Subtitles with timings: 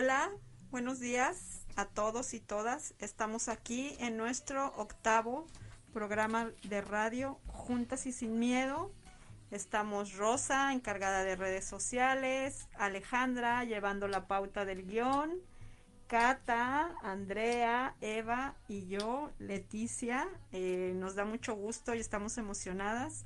[0.00, 0.30] Hola,
[0.70, 2.94] buenos días a todos y todas.
[3.00, 5.44] Estamos aquí en nuestro octavo
[5.92, 8.92] programa de radio Juntas y Sin Miedo.
[9.50, 15.32] Estamos Rosa, encargada de redes sociales, Alejandra, llevando la pauta del guion,
[16.06, 20.28] Cata, Andrea, Eva y yo, Leticia.
[20.52, 23.24] Eh, nos da mucho gusto y estamos emocionadas.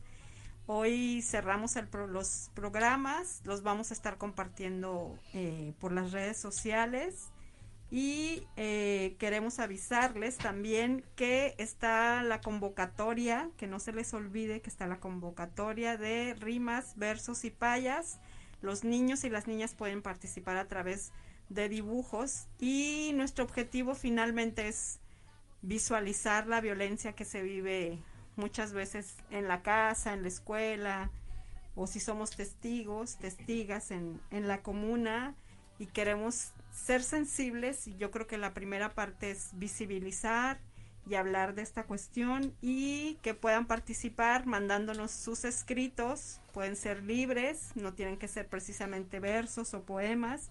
[0.66, 1.74] Hoy cerramos
[2.08, 7.30] los programas, los vamos a estar compartiendo eh, por las redes sociales
[7.90, 14.70] y eh, queremos avisarles también que está la convocatoria, que no se les olvide que
[14.70, 18.20] está la convocatoria de rimas, versos y payas.
[18.60, 21.10] Los niños y las niñas pueden participar a través
[21.48, 25.00] de dibujos y nuestro objetivo finalmente es
[25.60, 27.98] visualizar la violencia que se vive
[28.36, 31.11] muchas veces en la casa, en la escuela,
[31.75, 35.34] o si somos testigos, testigas en, en la comuna
[35.78, 40.60] y queremos ser sensibles, y yo creo que la primera parte es visibilizar
[41.08, 47.72] y hablar de esta cuestión y que puedan participar mandándonos sus escritos, pueden ser libres,
[47.75, 50.50] no tienen que ser precisamente versos o poemas,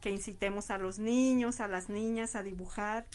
[0.00, 3.06] que incitemos a los niños, a las niñas a dibujar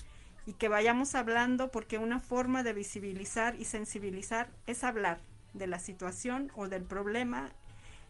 [0.47, 5.19] y que vayamos hablando porque una forma de visibilizar y sensibilizar es hablar
[5.53, 7.51] de la situación o del problema.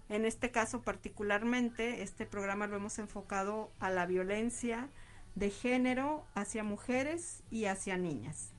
[0.08, 4.88] En este caso particularmente, este programa lo hemos enfocado a la violencia
[5.34, 8.52] de género hacia mujeres y hacia niñas.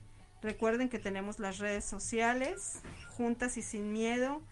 [0.43, 2.83] Recuerden que tenemos las redes sociales,
[3.17, 4.43] Juntas y Sin Miedo,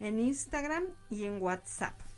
[0.00, 2.09] en Instagram y en WhatsApp.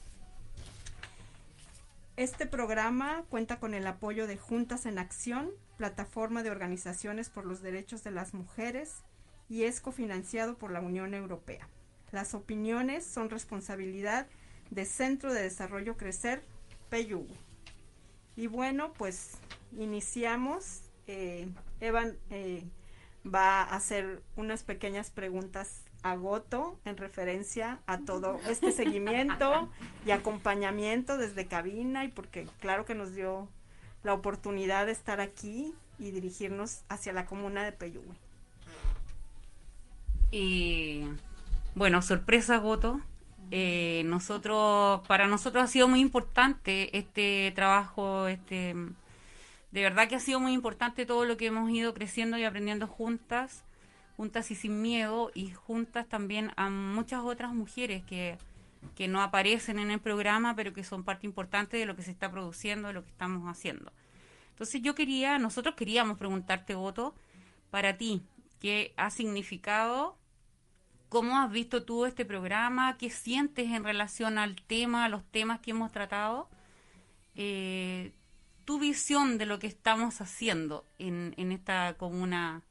[2.23, 7.63] Este programa cuenta con el apoyo de Juntas en Acción, plataforma de organizaciones por los
[7.63, 9.03] derechos de las mujeres,
[9.49, 11.69] y es cofinanciado por la Unión Europea.
[12.13, 14.29] Las opiniones son responsabilidad
[14.71, 16.45] de Centro de Desarrollo Crecer,
[16.91, 17.27] PEYU.
[18.37, 19.33] Y bueno, pues
[19.77, 20.83] iniciamos.
[21.09, 21.49] Eh,
[21.81, 22.63] Evan eh,
[23.27, 29.69] va a hacer unas pequeñas preguntas agoto en referencia a todo este seguimiento
[30.07, 33.49] y acompañamiento desde cabina y porque claro que nos dio
[34.03, 38.17] la oportunidad de estar aquí y dirigirnos hacia la comuna de Peyúgue.
[40.31, 41.05] Y
[41.75, 43.01] bueno, sorpresa agoto.
[43.51, 48.75] Eh, nosotros, para nosotros ha sido muy importante este trabajo, este,
[49.73, 52.87] de verdad que ha sido muy importante todo lo que hemos ido creciendo y aprendiendo
[52.87, 53.63] juntas
[54.23, 58.39] juntas y sin miedo y juntas también a muchas otras mujeres que,
[58.95, 62.13] que no aparecen en el programa, pero que son parte importante de lo que se
[62.13, 63.93] está produciendo, de lo que estamos haciendo.
[64.51, 67.17] Entonces yo quería, nosotros queríamos preguntarte, Voto,
[67.73, 68.23] para ti,
[68.61, 70.17] ¿qué ha significado?
[71.09, 72.97] ¿Cómo has visto tú este programa?
[72.99, 76.49] ¿Qué sientes en relación al tema, a los temas que hemos tratado?
[77.35, 78.13] Eh,
[78.65, 82.63] tu visión de lo que estamos haciendo en, en esta comuna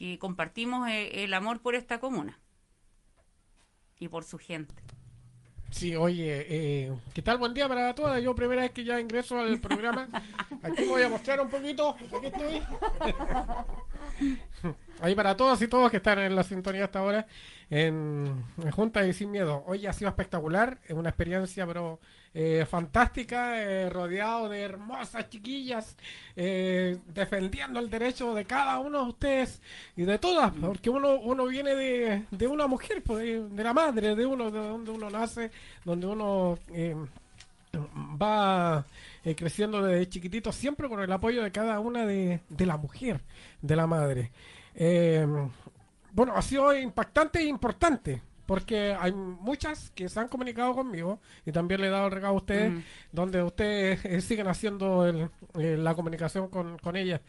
[0.00, 2.40] que compartimos eh, el amor por esta comuna
[3.98, 4.74] y por su gente.
[5.70, 7.36] Sí, oye, eh, ¿qué tal?
[7.36, 8.22] Buen día para todas.
[8.22, 10.08] Yo primera vez que ya ingreso al programa.
[10.62, 11.94] Aquí voy a mostrar un poquito.
[12.16, 12.62] Aquí estoy.
[15.02, 17.26] Ahí para todos y todos que están en la sintonía hasta ahora
[17.70, 19.64] en, Junta y Sin Miedo.
[19.66, 22.00] Hoy ha sido espectacular, es una experiencia pero
[22.34, 25.96] eh, fantástica, eh, rodeado de hermosas chiquillas,
[26.36, 29.62] eh, defendiendo el derecho de cada uno de ustedes
[29.96, 34.14] y de todas, porque uno, uno viene de, de una mujer, pues, de, la madre,
[34.14, 35.50] de uno, de donde uno nace,
[35.82, 36.58] donde uno
[38.20, 38.84] va
[39.36, 43.22] creciendo desde chiquitito, siempre con el apoyo de cada una de, de la mujer,
[43.62, 44.30] de la madre.
[46.12, 51.52] Bueno, ha sido impactante e importante porque hay muchas que se han comunicado conmigo y
[51.52, 52.82] también le he dado el regalo a ustedes,
[53.12, 57.20] donde ustedes eh, siguen haciendo el, eh, la comunicación con, con ellas.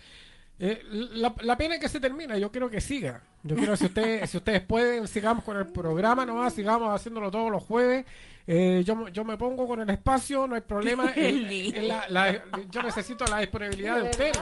[0.57, 3.21] Eh, la, pena es que se termina, yo quiero que siga.
[3.43, 7.51] Yo quiero si ustedes, si ustedes pueden, sigamos con el programa nomás, sigamos haciéndolo todos
[7.51, 8.03] los jueves.
[8.47, 11.13] yo, yo me pongo con el espacio, no hay problema.
[12.71, 14.39] yo necesito la disponibilidad de ustedes.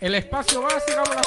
[0.00, 1.22] El espacio va, sigamos la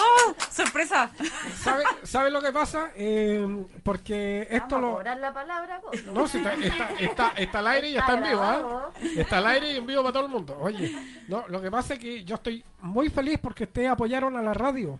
[0.00, 0.34] ¡Oh!
[0.50, 1.10] ¡Sorpresa!
[1.56, 2.90] ¿Sabe, ¿Sabe lo que pasa?
[2.96, 5.00] Eh, porque esto lo.
[5.00, 5.80] A la palabra,
[6.12, 6.54] no, si está,
[6.98, 8.90] está, está, al aire y está, en vivo, ¿ah?
[9.16, 10.56] Está al aire y en vivo para todo el mundo.
[10.60, 10.94] Oye,
[11.28, 14.54] no, lo que pasa es que yo estoy muy feliz porque ustedes apoyaron a la
[14.54, 14.98] radio.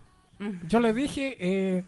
[0.67, 1.83] Yo les dije, eh,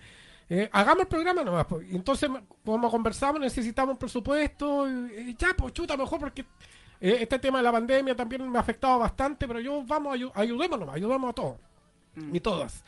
[0.50, 1.66] eh, hagamos el programa nomás.
[1.66, 1.90] Pues.
[1.92, 2.30] Y entonces,
[2.63, 4.90] como conversamos, necesitamos un presupuesto.
[4.90, 6.45] Y, ya, pues chuta, mejor porque
[6.99, 10.89] eh, este tema de la pandemia también me ha afectado bastante, pero yo vamos, ayudémonos,
[10.89, 11.57] ayudemos a todos
[12.15, 12.35] mm.
[12.35, 12.83] y todas.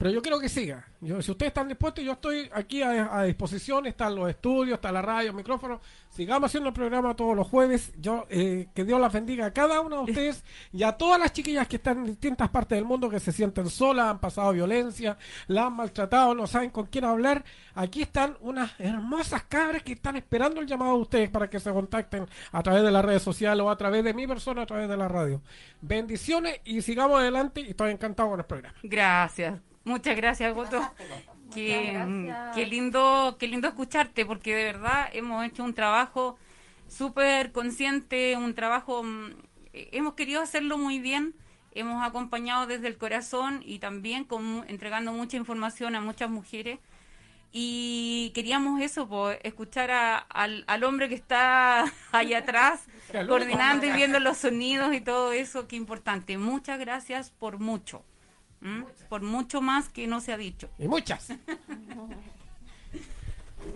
[0.00, 0.88] Pero yo quiero que siga.
[1.02, 3.84] Yo, si ustedes están dispuestos, yo estoy aquí a, disposición.
[3.84, 5.78] Están los estudios, está la radio, el micrófono.
[6.08, 7.92] Sigamos haciendo el programa todos los jueves.
[7.98, 10.42] Yo eh, Que Dios las bendiga a cada uno de ustedes
[10.72, 13.68] y a todas las chiquillas que están en distintas partes del mundo, que se sienten
[13.68, 15.18] solas, han pasado violencia,
[15.48, 17.44] la han maltratado, no saben con quién hablar.
[17.74, 21.70] Aquí están unas hermosas cabras que están esperando el llamado de ustedes para que se
[21.70, 24.88] contacten a través de las redes sociales o a través de mi persona, a través
[24.88, 25.42] de la radio.
[25.82, 28.78] Bendiciones y sigamos adelante y estoy encantado con el programa.
[28.82, 29.69] Gracias.
[29.84, 30.80] Muchas gracias, Goto.
[31.54, 31.98] Qué,
[32.54, 36.38] qué, lindo, qué lindo escucharte, porque de verdad hemos hecho un trabajo
[36.86, 39.30] súper consciente, un trabajo, mm,
[39.72, 41.34] hemos querido hacerlo muy bien,
[41.72, 46.78] hemos acompañado desde el corazón y también con, entregando mucha información a muchas mujeres.
[47.52, 52.84] Y queríamos eso, pues, escuchar al, al hombre que está allá atrás,
[53.26, 56.38] coordinando y viendo los sonidos y todo eso, qué importante.
[56.38, 58.04] Muchas gracias por mucho.
[59.08, 60.68] Por mucho más que no se ha dicho.
[60.78, 61.28] Y muchas.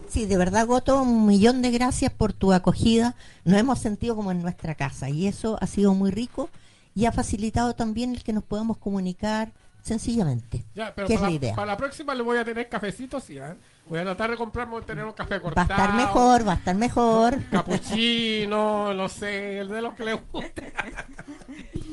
[0.08, 3.14] Sí, de verdad, Goto, un millón de gracias por tu acogida.
[3.44, 6.50] Nos hemos sentido como en nuestra casa y eso ha sido muy rico
[6.94, 9.52] y ha facilitado también el que nos podamos comunicar
[9.82, 10.64] sencillamente.
[10.74, 13.54] Ya, pero para, la, para la próxima le voy a tener cafecitos, sí, ¿eh?
[13.86, 15.68] Voy a tratar de comprarme tener un café cortado.
[15.68, 17.44] Va a estar mejor, va a estar mejor.
[17.50, 20.72] Capuchino, no sé, el de los que le guste.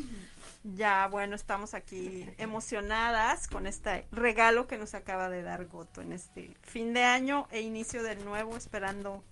[0.63, 6.13] Ya, bueno, estamos aquí emocionadas con este regalo que nos acaba de dar Goto en
[6.13, 9.23] este fin de año e inicio del nuevo, esperando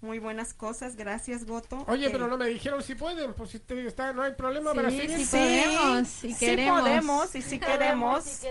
[0.00, 0.96] muy buenas cosas.
[0.96, 1.84] Gracias, Goto.
[1.86, 5.24] Oye, pero no me dijeron si pueden, pues si está, no hay problema para seguir.
[5.24, 6.78] Sí, podemos, si queremos.
[6.78, 8.42] Sí podemos y si queremos.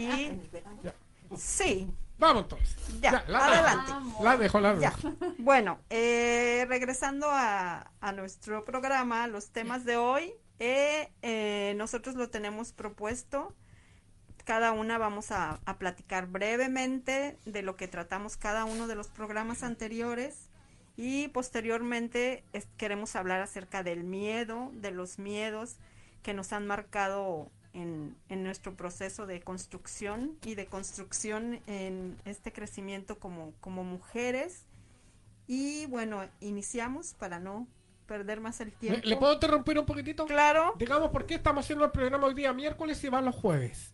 [0.00, 0.40] Y...
[1.36, 1.88] Sí.
[2.18, 2.76] Vamos entonces.
[3.00, 3.92] Ya, adelante.
[4.22, 5.12] La dejo, la dejo.
[5.38, 12.30] Bueno, eh, regresando a, a nuestro programa, los temas de hoy eh, eh, nosotros lo
[12.30, 13.54] tenemos propuesto.
[14.44, 19.64] Cada una vamos a, platicar brevemente de lo que tratamos cada uno de los programas
[19.64, 20.48] anteriores
[20.96, 22.44] y posteriormente
[22.76, 25.76] queremos hablar acerca del miedo, de los miedos
[26.22, 32.52] que nos han marcado en, en, nuestro proceso de construcción y de construcción en este
[32.52, 34.62] crecimiento como, como mujeres.
[35.48, 37.66] Y bueno, iniciamos para no
[38.06, 39.00] perder más el tiempo.
[39.04, 40.24] ¿Le, puedo interrumpir un poquitito?
[40.26, 40.74] Claro.
[40.78, 43.92] Digamos, ¿por qué estamos haciendo el programa hoy día miércoles y va los jueves?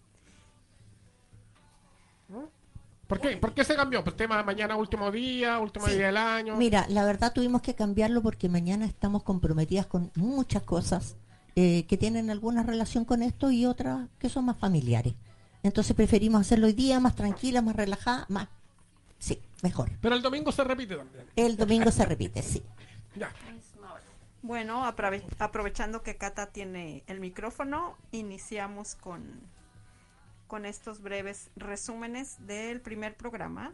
[3.07, 3.37] ¿Por qué?
[3.37, 4.03] ¿Por qué se cambió?
[4.03, 6.57] ¿Por tema de mañana último día, último día del año?
[6.57, 11.17] Mira, la verdad tuvimos que cambiarlo porque mañana estamos comprometidas con muchas cosas
[11.55, 15.15] eh, que tienen alguna relación con esto y otras que son más familiares.
[15.63, 18.49] Entonces preferimos hacerlo hoy día, más tranquila, más relajada, más...
[19.19, 19.91] Sí, mejor.
[20.01, 21.27] Pero el domingo se repite también.
[21.37, 22.63] El domingo se repite, sí.
[23.15, 23.31] Ya.
[24.43, 29.23] Bueno, aprovechando que Cata tiene el micrófono, iniciamos con,
[30.49, 33.73] con estos breves resúmenes del primer programa.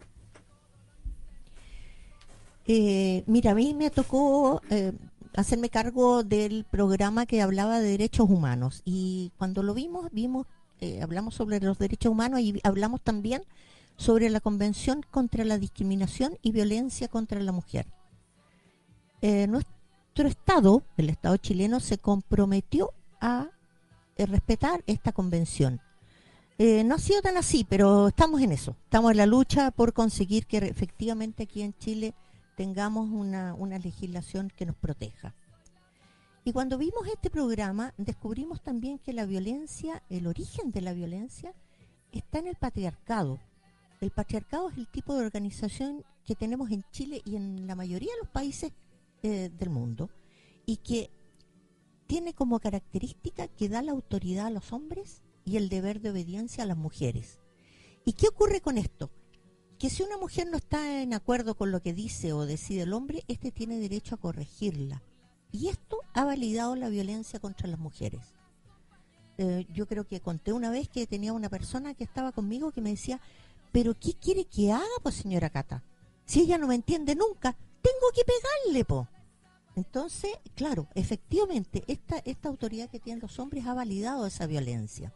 [2.67, 4.93] Eh, mira, a mí me tocó eh,
[5.35, 10.45] hacerme cargo del programa que hablaba de derechos humanos y cuando lo vimos, vimos,
[10.81, 13.41] eh, hablamos sobre los derechos humanos y hablamos también
[13.97, 17.87] sobre la Convención contra la Discriminación y Violencia contra la Mujer.
[19.21, 19.78] nuestro
[20.27, 23.47] Estado, el Estado chileno, se comprometió a
[24.17, 25.81] eh, respetar esta convención.
[26.57, 28.75] Eh, no ha sido tan así, pero estamos en eso.
[28.83, 32.13] Estamos en la lucha por conseguir que efectivamente aquí en Chile
[32.55, 35.33] tengamos una legislación que nos proteja.
[36.49, 41.53] Y cuando vimos este programa, descubrimos también que la violencia, el origen de la violencia,
[42.11, 43.39] está en el patriarcado.
[44.01, 48.11] El patriarcado es el tipo de organización que tenemos en Chile y en la mayoría
[48.13, 48.71] de los países
[49.23, 50.09] eh, del mundo
[50.65, 51.11] y que
[52.07, 56.63] tiene como característica que da la autoridad a los hombres y el deber de obediencia
[56.63, 57.39] a las mujeres.
[58.05, 59.11] ¿Y qué ocurre con esto?
[59.77, 62.93] Que si una mujer no está en acuerdo con lo que dice o decide el
[62.93, 65.03] hombre, éste tiene derecho a corregirla.
[65.51, 68.33] Y esto ha validado la violencia contra las mujeres.
[69.37, 72.81] Eh, yo creo que conté una vez que tenía una persona que estaba conmigo que
[72.81, 73.21] me decía,
[73.71, 75.83] pero ¿qué quiere que haga, pues señora Cata?
[76.25, 79.07] Si ella no me entiende nunca, tengo que pegarle, po.
[79.75, 85.13] Entonces, claro, efectivamente, esta, esta autoridad que tienen los hombres ha validado esa violencia.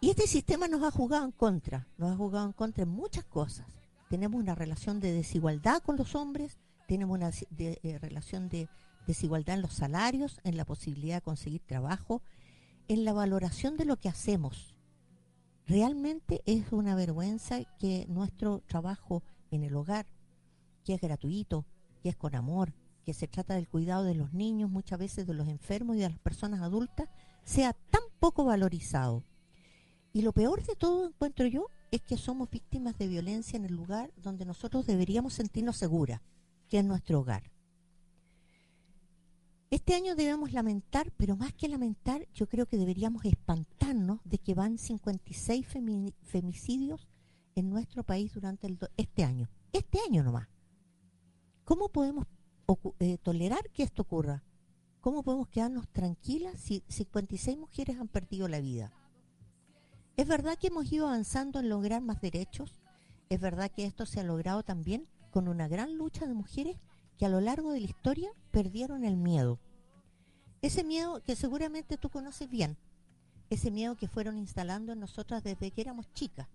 [0.00, 3.24] Y este sistema nos ha jugado en contra, nos ha jugado en contra en muchas
[3.24, 3.66] cosas.
[4.08, 6.58] Tenemos una relación de desigualdad con los hombres,
[6.88, 8.68] tenemos una eh, relación de
[9.06, 12.22] desigualdad en los salarios, en la posibilidad de conseguir trabajo,
[12.88, 14.74] en la valoración de lo que hacemos.
[15.66, 19.22] Realmente es una vergüenza que nuestro trabajo
[19.52, 20.06] en el hogar
[20.90, 21.64] que es gratuito,
[22.02, 25.34] que es con amor, que se trata del cuidado de los niños, muchas veces de
[25.34, 27.08] los enfermos y de las personas adultas,
[27.44, 29.22] sea tan poco valorizado.
[30.12, 33.72] Y lo peor de todo, encuentro yo, es que somos víctimas de violencia en el
[33.72, 36.20] lugar donde nosotros deberíamos sentirnos seguras,
[36.68, 37.52] que es nuestro hogar.
[39.70, 44.54] Este año debemos lamentar, pero más que lamentar, yo creo que deberíamos espantarnos de que
[44.54, 45.64] van 56
[46.24, 47.06] femicidios
[47.54, 49.48] en nuestro país durante este año.
[49.72, 50.48] Este año nomás.
[51.70, 52.26] ¿Cómo podemos
[52.98, 54.42] eh, tolerar que esto ocurra?
[55.00, 58.92] ¿Cómo podemos quedarnos tranquilas si 56 mujeres han perdido la vida?
[60.16, 62.80] Es verdad que hemos ido avanzando en lograr más derechos.
[63.28, 66.76] Es verdad que esto se ha logrado también con una gran lucha de mujeres
[67.16, 69.60] que a lo largo de la historia perdieron el miedo.
[70.62, 72.78] Ese miedo que seguramente tú conoces bien,
[73.48, 76.48] ese miedo que fueron instalando en nosotras desde que éramos chicas.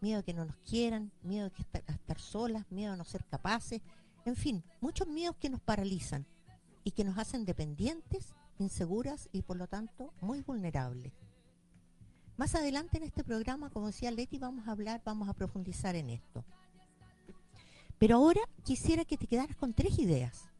[0.00, 3.82] Miedo a que no nos quieran, miedo a, estar, solas, miedo a no ser capaces,
[4.26, 6.26] en fin, muchos miedos que nos paralizan
[6.82, 11.12] y que nos hacen dependientes, inseguras y por lo tanto muy vulnerables.
[12.36, 16.10] Más adelante en este programa, como decía Leti, vamos a hablar, vamos a profundizar en
[16.10, 16.44] esto.
[17.98, 20.50] Pero ahora quisiera que te quedaras con tres ideas.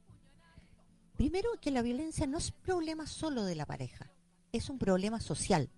[1.16, 4.10] Primero, que la violencia no es problema solo de la pareja,
[4.52, 5.70] es un problema social,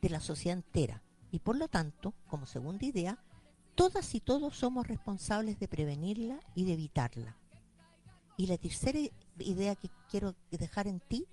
[0.00, 1.02] de la sociedad entera.
[1.32, 3.18] Y por lo tanto, como segunda idea,
[3.74, 7.36] todas y todos somos responsables de prevenirla y de evitarla.
[8.36, 8.98] Y la tercera
[9.38, 11.26] idea que quiero dejar en ti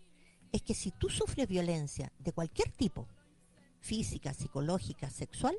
[0.52, 3.08] es que si tú sufres violencia de cualquier tipo,
[3.80, 5.56] física, psicológica, sexual,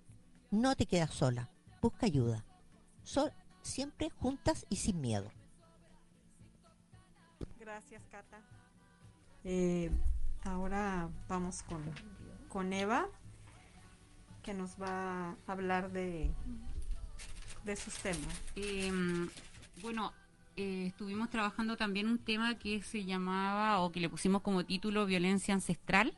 [0.51, 2.45] no te quedas sola, busca ayuda
[3.63, 5.31] siempre juntas y sin miedo.
[7.59, 8.41] Gracias, Cata.
[9.45, 9.91] Eh,
[10.45, 11.83] ahora vamos con,
[12.49, 13.09] con Eva,
[14.43, 16.31] que nos va a hablar de,
[17.65, 18.41] de sus temas.
[18.57, 19.29] Em,
[19.83, 20.13] bueno,
[20.57, 25.07] eh, estuvimos trabajando también un tema que se llamaba, o que le pusimos como título,
[25.07, 26.15] violencia ancestral.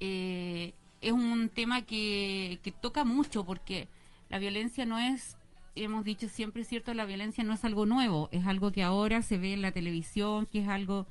[0.00, 3.88] Eh, es un tema que, que toca mucho porque
[4.28, 5.36] la violencia no es
[5.74, 9.38] hemos dicho siempre, cierto, la violencia no es algo nuevo, es algo que ahora se
[9.38, 11.06] ve en la televisión, que es algo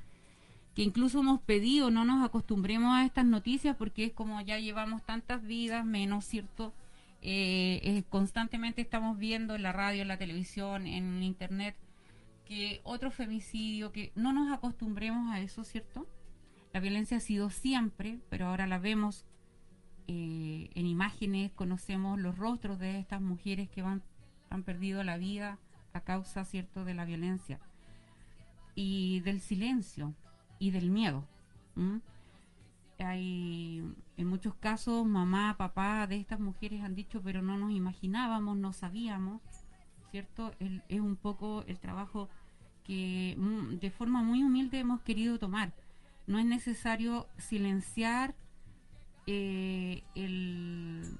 [0.76, 5.04] que incluso hemos pedido, no nos acostumbremos a estas noticias porque es como ya llevamos
[5.04, 6.74] tantas vidas, menos, ¿cierto?
[7.22, 11.76] Eh, constantemente estamos viendo en la radio, en la televisión, en internet,
[12.46, 16.08] que otro femicidio, que no nos acostumbremos a eso, ¿cierto?
[16.74, 19.26] La violencia ha sido siempre, pero ahora la vemos
[20.08, 24.02] eh, en imágenes, conocemos los rostros de estas mujeres que van
[24.50, 25.60] han perdido la vida
[25.94, 27.60] a causa, ¿cierto?, de la violencia
[28.76, 30.14] y del silencio
[30.58, 31.28] y del miedo.
[32.98, 33.84] Hay,
[34.20, 38.74] en muchos casos, mamá, papá de estas mujeres han dicho, pero no nos imaginábamos, no
[38.74, 39.42] sabíamos,
[40.12, 40.52] ¿cierto?
[40.60, 42.28] es un poco el trabajo
[42.84, 45.74] que mm, de forma muy humilde hemos querido tomar.
[46.28, 48.36] No es necesario silenciar
[49.26, 51.16] eh, el,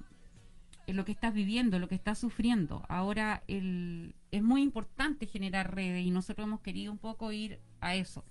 [0.86, 2.84] lo que estás viviendo, lo que estás sufriendo.
[2.90, 7.94] Ahora el, es muy importante generar redes y nosotros hemos querido un poco ir a
[7.94, 8.26] eso,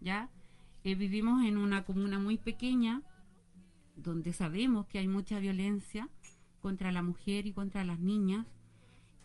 [0.00, 0.30] ¿ya?
[0.82, 3.02] Eh, vivimos en una comuna muy pequeña
[3.94, 6.08] donde sabemos que hay mucha violencia
[6.60, 8.46] contra la mujer y contra las niñas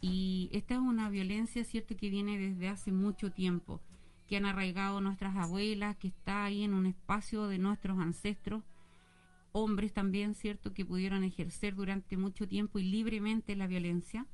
[0.01, 3.81] y esta es una violencia, cierto, que viene desde hace mucho tiempo,
[4.27, 8.63] que han arraigado nuestras abuelas, que está ahí en un espacio de nuestros ancestros
[9.51, 14.25] hombres también, ¿cierto?, que pudieron ejercer durante mucho tiempo y libremente la violencia.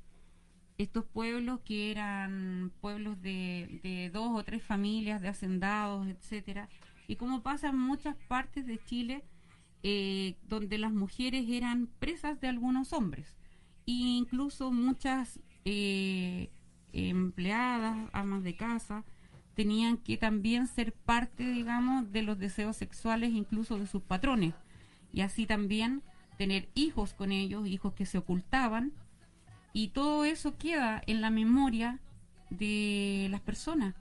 [0.77, 6.68] Estos pueblos que eran pueblos de, dos o tres familias, de hacendados, etcétera,
[7.08, 9.24] y como pasa en muchas partes de Chile,
[9.84, 13.36] eh, donde las mujeres eran presas de algunos hombres,
[13.86, 16.50] e incluso muchas eh,
[16.94, 19.03] empleadas, amas de casa,
[19.55, 24.53] tenían que también ser parte, digamos, de los deseos sexuales incluso de sus patrones.
[25.13, 26.03] Y así también
[26.38, 28.91] tener hijos con ellos, hijos que se ocultaban,
[29.72, 32.00] y todo eso queda en la memoria
[32.50, 33.96] de las personas.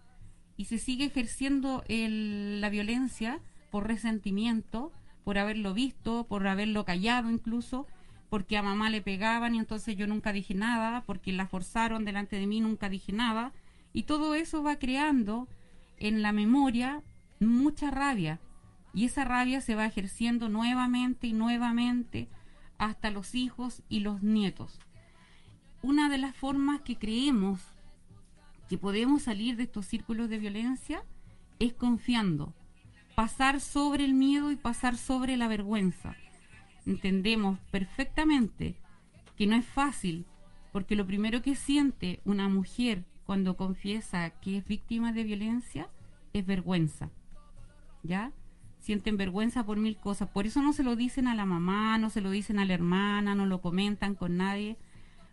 [0.57, 3.41] Y se sigue ejerciendo la violencia
[3.71, 4.93] por resentimiento,
[5.25, 7.87] por haberlo visto, por haberlo callado incluso,
[8.29, 12.37] porque a mamá le pegaban y entonces yo nunca dije nada, porque la forzaron delante
[12.37, 13.53] de mí, nunca dije nada,
[13.93, 15.49] y todo eso va creando
[15.99, 17.03] en la memoria
[17.41, 18.41] mucha rabia,
[18.93, 22.29] y esa rabia se va ejerciendo nuevamente y nuevamente
[22.79, 24.79] hasta los hijos y los nietos.
[25.83, 27.61] Una de las formas que creemos
[28.69, 31.03] que podemos salir de estos círculos de violencia
[31.59, 32.55] es confiando,
[33.15, 36.17] pasar sobre el miedo y pasar sobre la vergüenza.
[36.87, 38.77] Entendemos perfectamente
[39.37, 40.27] que no es fácil,
[40.73, 45.89] porque lo primero que siente una mujer cuando confiesa que es víctima de violencia
[46.33, 47.11] es vergüenza.
[48.03, 48.33] ¿Ya?
[48.85, 50.29] sienten vergüenza por mil cosas.
[50.29, 52.75] Por eso no se lo dicen a la mamá, no se lo dicen a la
[52.75, 54.77] hermana, no lo comentan con nadie,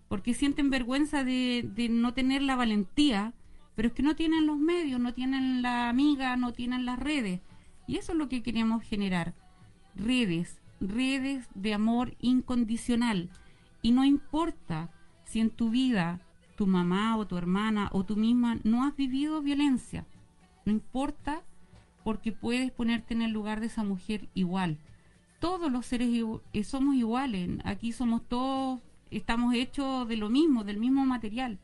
[0.08, 3.34] porque sienten vergüenza de, de no tener la valentía,
[3.76, 7.42] pero es que no tienen los medios, no tienen la amiga, no tienen las redes.
[7.88, 9.34] Y eso es lo que queremos generar.
[9.96, 13.30] Redes, redes de amor incondicional.
[13.82, 14.92] Y no importa
[15.26, 16.22] si en tu vida
[16.56, 20.06] tu mamá o tu hermana o tú misma no has vivido violencia.
[20.66, 21.44] No importa
[22.04, 24.78] porque puedes ponerte en el lugar de esa mujer igual.
[25.40, 26.10] Todos los seres
[26.54, 27.50] eh, somos iguales.
[27.64, 31.60] Aquí somos todos, estamos hechos de lo mismo, del mismo material.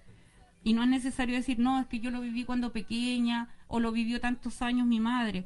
[0.63, 3.91] Y no es necesario decir, no, es que yo lo viví cuando pequeña o lo
[3.91, 5.45] vivió tantos años mi madre.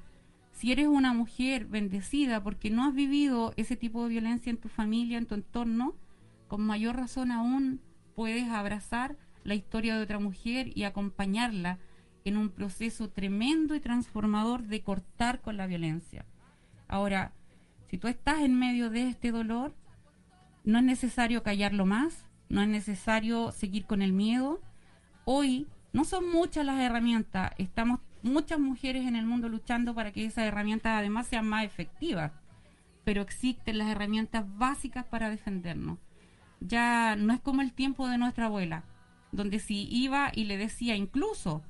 [0.62, 4.70] Si eres una mujer bendecida porque no has vivido ese tipo de violencia en tu
[4.70, 5.96] familia, en tu entorno,
[6.48, 7.82] con mayor razón aún
[8.14, 11.80] puedes abrazar la historia de otra mujer y acompañarla
[12.26, 16.28] en un proceso tremendo y transformador de cortar con la violencia.
[16.88, 17.34] Ahora,
[17.90, 19.74] si tú estás en medio de este dolor,
[20.64, 24.62] no es necesario callarlo más, no es necesario seguir con el miedo.
[25.26, 30.26] Hoy no son muchas las herramientas, estamos muchas mujeres en el mundo luchando para que
[30.26, 32.32] esas herramientas además sean más efectivas,
[33.04, 35.98] pero existen las herramientas básicas para defendernos.
[36.60, 38.84] Ya no es como el tiempo de nuestra abuela,
[39.32, 41.64] donde si iba y le decía incluso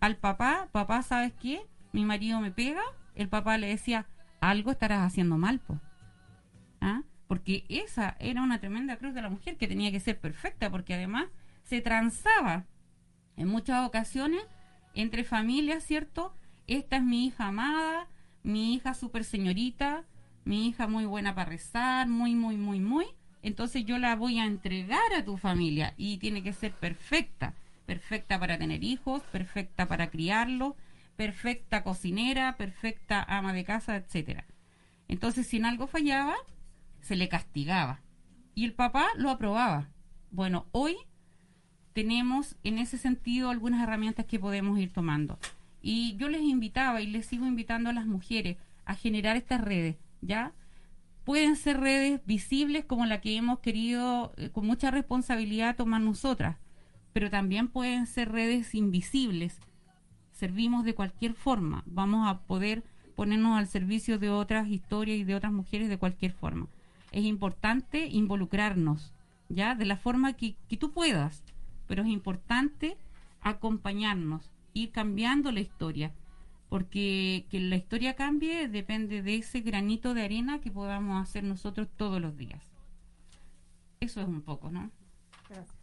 [0.00, 1.66] al papá, papá, ¿sabes qué?
[1.92, 2.82] Mi marido me pega,
[3.14, 4.06] el papá le decía,
[4.40, 5.78] algo estarás haciendo mal, po.
[6.80, 7.02] ¿Ah?
[7.28, 10.94] Porque esa era una tremenda cruz de la mujer que tenía que ser perfecta, porque
[10.94, 11.26] además
[11.62, 12.64] se transaba
[13.36, 14.42] en muchas ocasiones
[14.94, 16.34] entre familias, ¿cierto?
[16.66, 18.08] Esta es mi hija amada,
[18.42, 20.04] mi hija super señorita,
[20.44, 23.06] mi hija muy buena para rezar, muy, muy, muy, muy,
[23.42, 27.54] entonces yo la voy a entregar a tu familia y tiene que ser perfecta,
[27.86, 30.74] perfecta para tener hijos, perfecta para criarlos,
[31.16, 34.46] perfecta cocinera, perfecta ama de casa, etcétera.
[35.08, 36.36] Entonces, si en algo fallaba,
[37.00, 38.00] se le castigaba
[38.54, 39.88] y el papá lo aprobaba.
[40.30, 40.96] Bueno, hoy
[41.92, 45.38] tenemos en ese sentido algunas herramientas que podemos ir tomando.
[45.82, 49.96] Y yo les invitaba y les sigo invitando a las mujeres a generar estas redes,
[50.20, 50.52] ¿ya?
[51.24, 56.56] pueden ser redes visibles como la que hemos querido eh, con mucha responsabilidad tomar nosotras,
[57.12, 59.60] pero también pueden ser redes invisibles.
[60.32, 62.82] Servimos de cualquier forma, vamos a poder
[63.14, 66.66] ponernos al servicio de otras historias y de otras mujeres de cualquier forma.
[67.12, 69.12] Es importante involucrarnos,
[69.48, 69.74] ¿ya?
[69.74, 71.44] De la forma que, que tú puedas,
[71.92, 72.96] pero es importante
[73.42, 76.10] acompañarnos, ir cambiando la historia
[76.70, 81.88] porque que la historia cambie depende de ese granito de arena que podamos hacer nosotros
[81.98, 82.64] todos los días.
[84.00, 84.90] Eso es un poco, ¿no?
[85.50, 85.76] Gracias.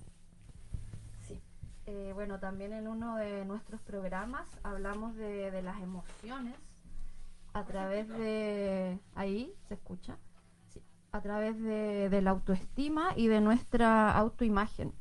[1.28, 1.40] Sí.
[1.86, 6.56] Eh, bueno, también en uno de nuestros programas hablamos de, las emociones
[7.54, 8.98] a través de...
[9.14, 10.18] Ahí, ¿se escucha?
[10.70, 10.82] Sí.
[11.12, 14.92] A través de, de la autoestima y de nuestra autoimagen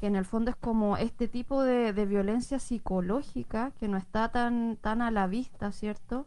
[0.00, 4.76] que en el fondo es como este tipo de, violencia psicológica que no está tan,
[4.76, 6.26] tan a la vista, ¿cierto?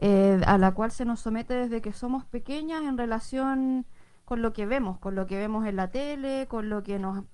[0.00, 3.84] Eh, a la cual se nos somete desde que somos pequeñas en relación
[4.24, 7.24] con lo que vemos, con lo que vemos en la tele, con lo que nos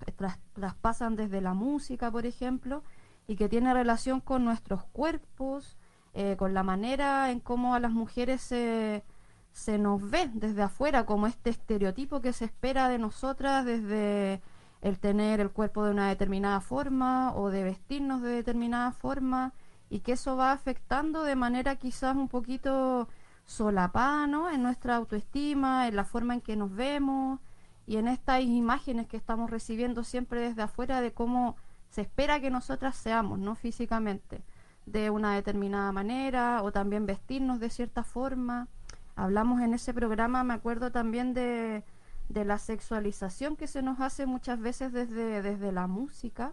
[0.55, 2.83] traspasan desde la música, por ejemplo,
[3.29, 5.77] y que tiene relación con nuestros cuerpos,
[6.15, 9.05] eh, con la manera en cómo a las mujeres se,
[9.53, 14.41] se nos ve desde afuera, como este estereotipo que se espera de nosotras desde
[14.87, 19.53] el tener el cuerpo de una determinada forma o de vestirnos de determinada forma
[19.91, 23.09] y que eso va afectando de manera quizás un poquito
[23.47, 24.49] solapada ¿no?
[24.49, 27.41] en nuestra autoestima, en la forma en que nos vemos
[27.85, 31.57] y en estas imágenes que estamos recibiendo siempre desde afuera de cómo
[31.91, 33.55] se espera que nosotras seamos, ¿no?
[33.55, 34.43] Físicamente,
[34.87, 38.69] de una determinada manera o también vestirnos de cierta forma.
[39.15, 41.85] Hablamos en ese programa, me acuerdo también de,
[42.29, 46.53] de la sexualización que se nos hace muchas veces desde, desde la música,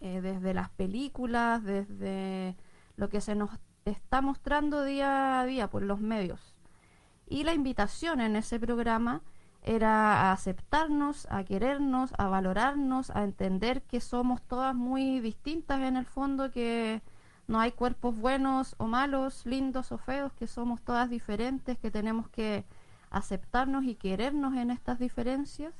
[0.00, 2.56] eh, desde las películas, desde
[2.96, 3.50] lo que se nos
[3.84, 6.54] está mostrando día a día por los medios.
[7.28, 9.22] Y la invitación en ese programa
[9.62, 15.96] era a aceptarnos, a querernos, a valorarnos, a entender que somos todas muy distintas en
[15.96, 17.02] el fondo, que
[17.46, 22.28] no hay cuerpos buenos o malos, lindos o feos, que somos todas diferentes, que tenemos
[22.28, 22.64] que
[23.10, 25.74] aceptarnos y querernos en estas diferencias.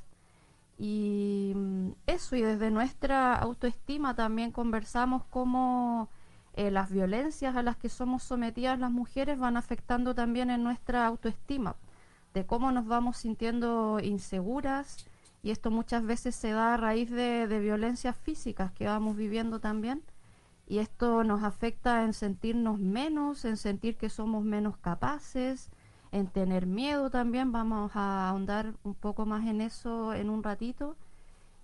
[0.78, 6.08] Y mm, eso, y desde nuestra autoestima también conversamos cómo
[6.54, 11.06] eh, las violencias a las que somos sometidas las mujeres van afectando también en nuestra
[11.06, 11.76] autoestima,
[12.34, 15.06] de cómo nos vamos sintiendo inseguras,
[15.42, 19.60] y esto muchas veces se da a raíz de, de violencias físicas que vamos viviendo
[19.60, 20.02] también,
[20.66, 25.70] y esto nos afecta en sentirnos menos, en sentir que somos menos capaces,
[26.12, 30.96] en tener miedo también, vamos a ahondar un poco más en eso en un ratito,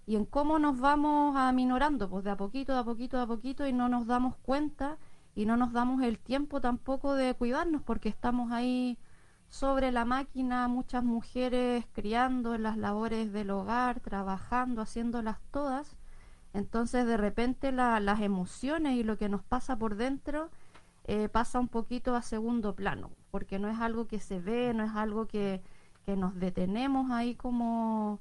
[0.07, 3.27] y en cómo nos vamos aminorando, pues de a poquito, de a poquito, de a
[3.27, 4.99] poquito, y no nos damos cuenta
[5.35, 8.99] y no nos damos el tiempo tampoco de cuidarnos porque estamos ahí
[9.49, 15.97] sobre la máquina, muchas mujeres criando en las labores del hogar, trabajando, haciéndolas todas,
[16.55, 20.51] entonces de repente las emociones y lo que nos pasa por dentro
[21.09, 24.85] eh, pasa un poquito a segundo plano, porque no es algo que se ve, no
[24.85, 25.63] es algo que,
[26.07, 28.21] nos detenemos ahí como,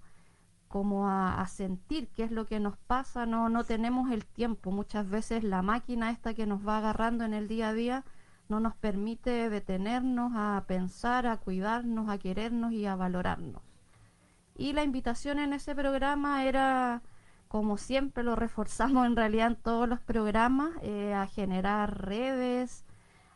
[0.68, 4.72] como a, sentir qué es lo que nos pasa, no, no tenemos el tiempo.
[4.72, 8.04] Muchas veces la máquina esta que nos va agarrando en el día a día
[8.50, 13.62] no nos permite detenernos a pensar, a cuidarnos, a querernos y a valorarnos.
[14.56, 17.02] Y la invitación en ese programa era
[17.56, 22.84] como siempre lo reforzamos en realidad en todos los programas, eh, a generar redes,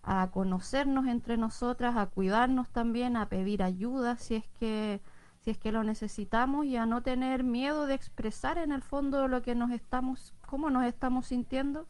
[0.04, 5.00] a conocernos entre nosotras, a cuidarnos también, a pedir ayuda si es que
[5.40, 9.30] si es que lo necesitamos y a no tener miedo de expresar en el fondo
[9.30, 11.88] lo que nos estamos, cómo nos estamos sintiendo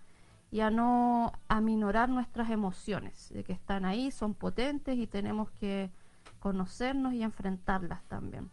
[0.52, 5.90] y a no aminorar nuestras emociones, de que están ahí, son potentes y tenemos que
[6.38, 8.52] conocernos y enfrentarlas también.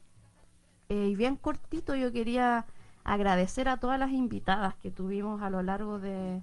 [0.89, 2.65] Eh, y bien cortito yo quería
[3.07, 6.43] agradecer a todas las invitadas que tuvimos a lo largo de,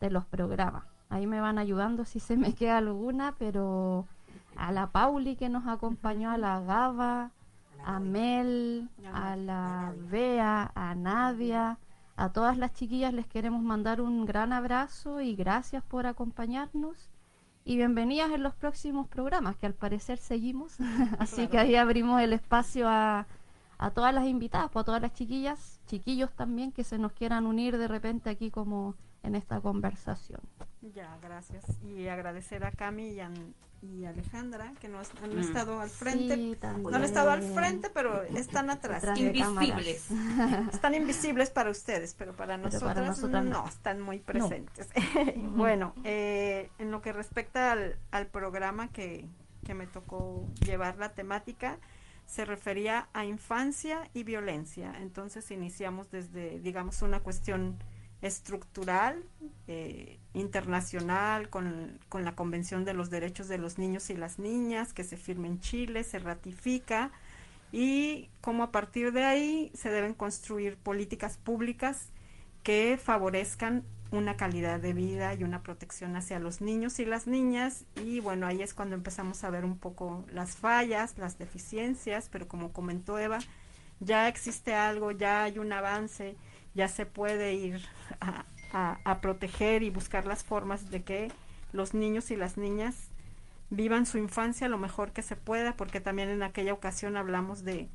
[0.00, 0.84] los programas.
[1.08, 4.06] Ahí me van ayudando si se me queda alguna, pero
[4.56, 7.30] a la Pauli que nos acompañó, a la Gaba,
[7.84, 11.78] a Mel, a la Bea, a Nadia,
[12.16, 17.08] a todas las chiquillas les queremos mandar un gran abrazo y gracias por acompañarnos.
[17.64, 20.76] Y bienvenidas en los próximos programas, que al parecer seguimos.
[21.20, 23.26] Así que ahí abrimos el espacio a,
[23.78, 27.46] a todas las invitadas, pues, a todas las chiquillas, chiquillos también que se nos quieran
[27.46, 30.40] unir de repente aquí como en esta conversación.
[30.94, 31.64] Ya, gracias.
[31.82, 35.40] Y agradecer a Cami y a, Alejandra que no han, mm.
[35.40, 36.36] estado al frente.
[36.36, 39.02] no han estado al frente, pero están atrás.
[39.18, 40.10] invisibles.
[40.72, 44.88] Están invisibles para ustedes, pero para nosotros no, están muy presentes.
[45.36, 49.26] bueno, eh, en lo que respecta al, al programa que,
[49.64, 51.78] que me tocó llevar la temática,
[52.30, 54.94] se refería a infancia y violencia.
[55.00, 57.76] Entonces iniciamos desde, digamos, una cuestión
[58.22, 59.24] estructural,
[59.66, 64.92] eh, internacional, con, con, la Convención de los Derechos de los Niños y las Niñas,
[64.92, 67.10] que se firma en Chile, se ratifica,
[67.72, 72.10] y cómo a partir de ahí se deben construir políticas públicas
[72.62, 77.84] que favorezcan una calidad de vida y una protección hacia los niños y las niñas.
[78.04, 82.48] Y bueno, ahí es cuando empezamos a ver un poco las fallas, las deficiencias, pero
[82.48, 83.38] como comentó Eva,
[84.00, 86.36] ya existe algo, ya hay un avance,
[86.74, 87.80] ya se puede ir
[88.20, 91.32] a, a proteger y buscar las formas de que
[91.72, 92.96] los niños y las niñas
[93.70, 97.88] vivan su infancia lo mejor que se pueda, porque también en aquella ocasión hablamos de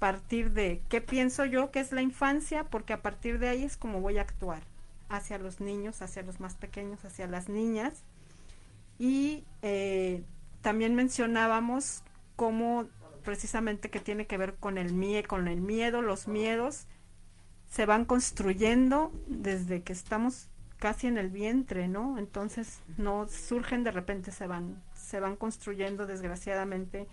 [0.00, 3.76] partir de qué pienso yo que es la infancia, porque a partir de ahí es
[3.76, 4.62] como voy a actuar
[5.08, 8.02] hacia los niños, hacia los más pequeños, hacia las niñas.
[8.98, 10.22] Y eh,
[10.60, 12.02] también mencionábamos
[12.36, 12.88] cómo
[13.24, 16.86] precisamente que tiene que ver con el miedo, con el miedo, los miedos
[17.70, 22.18] se van construyendo desde que estamos casi en el vientre, ¿no?
[22.18, 27.06] Entonces no surgen de repente, se van, se van construyendo desgraciadamente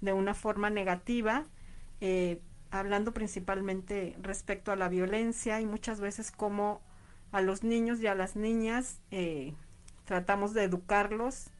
[0.00, 1.44] de una forma negativa,
[2.00, 6.80] eh, hablando principalmente respecto a la violencia y muchas veces como
[7.32, 9.54] a los niños y a las niñas eh,
[10.04, 11.50] tratamos de educarlos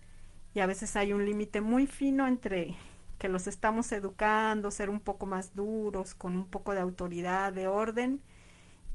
[0.55, 2.77] y a veces hay un límite muy fino entre
[3.19, 7.67] que los estamos educando, ser un poco más duros, con un poco de autoridad, de
[7.67, 8.21] orden,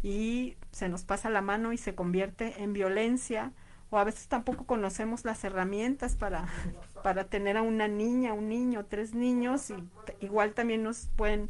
[0.02, 3.52] y se nos pasa la mano y se convierte en violencia,
[3.90, 6.48] o a veces tampoco conocemos las herramientas para,
[7.04, 9.76] para tener a una niña, un niño, tres niños, y
[10.26, 11.50] igual también nos pueden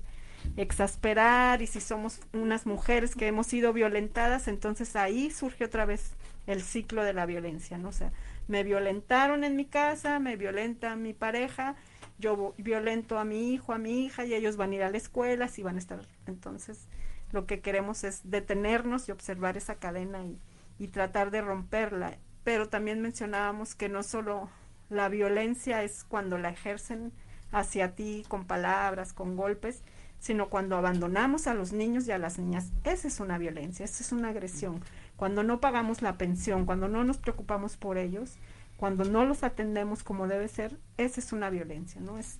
[0.57, 6.13] exasperar y si somos unas mujeres que hemos sido violentadas, entonces ahí surge otra vez
[6.47, 7.89] el ciclo de la violencia, ¿no?
[7.89, 8.11] O sea,
[8.47, 11.75] me violentaron en mi casa, me violenta mi pareja,
[12.19, 14.97] yo violento a mi hijo, a mi hija y ellos van a ir a la
[14.97, 16.01] escuela y van a estar.
[16.27, 16.87] Entonces,
[17.31, 20.37] lo que queremos es detenernos y observar esa cadena y,
[20.77, 22.17] y tratar de romperla.
[22.43, 24.49] Pero también mencionábamos que no solo
[24.89, 27.11] la violencia es cuando la ejercen
[27.51, 29.83] hacia ti con palabras, con golpes,
[30.23, 32.71] sino cuando abandonamos a los niños y a las niñas.
[32.85, 34.81] Esa es una violencia, esa es una agresión.
[35.17, 38.35] Cuando no pagamos la pensión, cuando no nos preocupamos por ellos,
[38.77, 42.17] cuando no los atendemos como debe ser, esa es una violencia, ¿no?
[42.17, 42.37] Es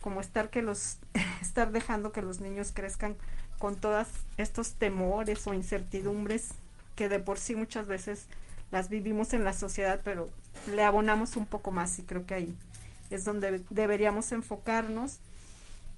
[0.00, 0.98] como estar que los
[1.42, 3.16] estar dejando que los niños crezcan
[3.58, 6.50] con todos estos temores o incertidumbres
[6.94, 8.28] que de por sí muchas veces
[8.70, 10.30] las vivimos en la sociedad, pero
[10.72, 12.56] le abonamos un poco más y creo que ahí
[13.10, 15.18] es donde deberíamos enfocarnos.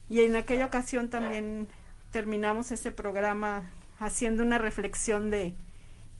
[0.09, 1.69] Y en aquella ocasión también
[2.11, 5.55] terminamos ese programa haciendo una reflexión de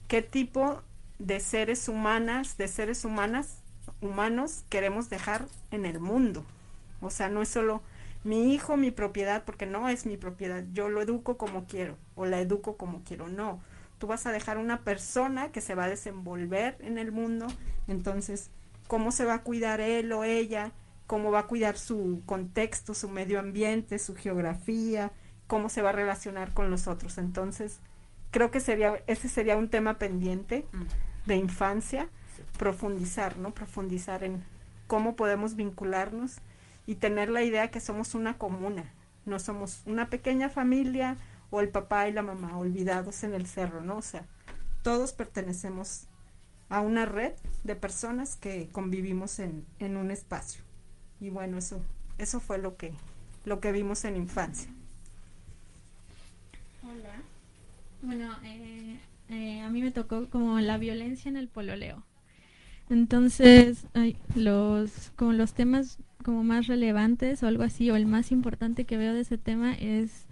[0.07, 0.81] qué tipo
[1.17, 3.61] de seres humanas, de seres humanas,
[4.01, 6.45] humanos queremos dejar en el mundo.
[7.01, 7.81] O sea, no es solo
[8.23, 10.63] mi hijo, mi propiedad, porque no es mi propiedad.
[10.73, 13.27] Yo lo educo como quiero o la educo como quiero.
[13.27, 13.61] No,
[13.97, 17.47] tú vas a dejar una persona que se va a desenvolver en el mundo.
[17.87, 18.49] Entonces,
[18.87, 20.71] ¿cómo se va a cuidar él o ella?
[21.09, 25.11] ¿Cómo va a cuidar su contexto, su medio ambiente, su geografía?
[25.47, 27.17] ¿Cómo se va a relacionar con los otros?
[27.17, 27.79] Entonces,
[28.29, 30.83] creo que sería ese sería un tema pendiente mm.
[31.25, 32.09] de infancia,
[32.59, 33.55] profundizar, ¿no?
[33.55, 34.43] Profundizar en
[34.85, 36.41] cómo podemos vincularnos
[36.85, 38.93] y tener la idea que somos una comuna,
[39.25, 41.17] no somos una pequeña familia
[41.49, 43.97] o el papá y la mamá olvidados en el cerro, ¿no?
[43.97, 44.27] O sea,
[44.83, 46.05] todos pertenecemos
[46.69, 50.68] a una red de personas que convivimos en, en un espacio.
[51.21, 51.81] Y bueno, eso,
[52.17, 52.93] eso fue lo que,
[53.45, 54.69] lo que vimos en infancia.
[56.83, 57.21] Hola.
[58.01, 62.03] Bueno, eh, eh, a mí me tocó como la violencia en el pololeo.
[62.89, 63.85] Entonces,
[64.35, 68.97] los, como los temas como más relevantes o algo así, o el más importante que
[68.97, 70.25] veo de ese tema es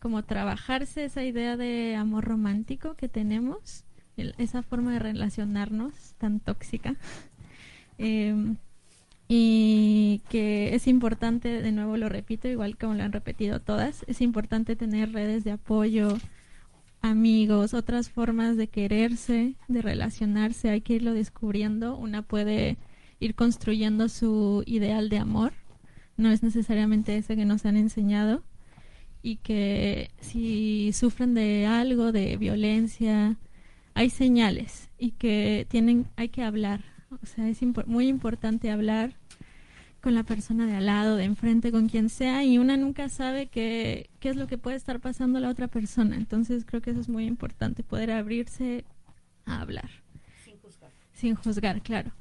[0.00, 3.84] como trabajarse esa idea de amor romántico que tenemos,
[4.16, 6.96] esa forma de relacionarnos tan tóxica.
[7.98, 8.58] Em,
[9.28, 14.20] y que es importante, de nuevo lo repito, igual como lo han repetido todas, es
[14.20, 16.16] importante tener redes de apoyo,
[17.02, 21.96] amigos, otras formas de quererse, de relacionarse, hay que irlo descubriendo.
[21.96, 22.76] Una puede
[23.20, 25.52] ir construyendo su ideal de amor,
[26.16, 28.42] no es necesariamente ese que nos han enseñado
[29.22, 33.36] y que si sufren de algo, de violencia,
[33.94, 36.95] hay señales y que tienen, hay que hablar.
[37.10, 39.14] O sea, es muy importante hablar
[40.00, 43.46] con la persona de al lado, de enfrente, con quien sea, y una nunca sabe
[43.46, 46.16] qué, qué es lo que puede estar pasando a la otra persona.
[46.16, 48.84] Entonces creo que eso es muy importante, poder abrirse
[49.46, 49.90] a hablar.
[50.44, 50.90] Sin juzgar.
[51.12, 52.12] Sin juzgar, claro.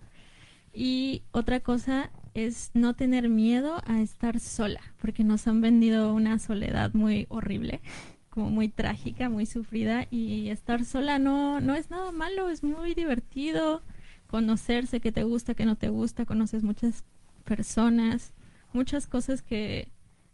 [0.74, 6.38] Y otra cosa es no tener miedo a estar sola, porque nos han vendido una
[6.40, 7.82] soledad muy horrible,
[8.30, 12.94] como muy trágica, muy sufrida, y estar sola no, no es nada malo, es muy
[12.94, 13.82] divertido
[14.28, 17.04] conocerse, qué te gusta, qué no te gusta, conoces muchas
[17.44, 18.34] personas,
[18.74, 19.90] muchas cosas que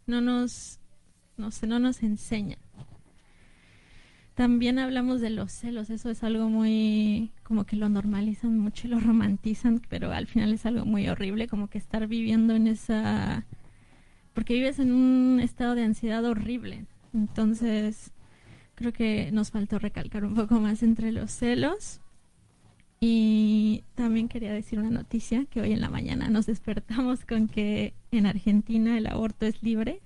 [0.06, 0.80] no nos,
[1.36, 2.58] no sé, no nos enseñan.
[4.34, 8.90] También hablamos de los celos, eso es algo muy, como que lo normalizan mucho y
[8.90, 13.44] lo romantizan, pero al final es algo muy horrible, como que estar viviendo en esa,
[14.32, 16.86] porque vives en un estado de ansiedad horrible.
[17.12, 18.12] Entonces,
[18.74, 22.01] creo que nos faltó recalcar un poco más entre los celos
[23.04, 27.94] y también quería decir una noticia, que hoy en la mañana nos despertamos con que
[28.12, 30.00] en Argentina el aborto es libre.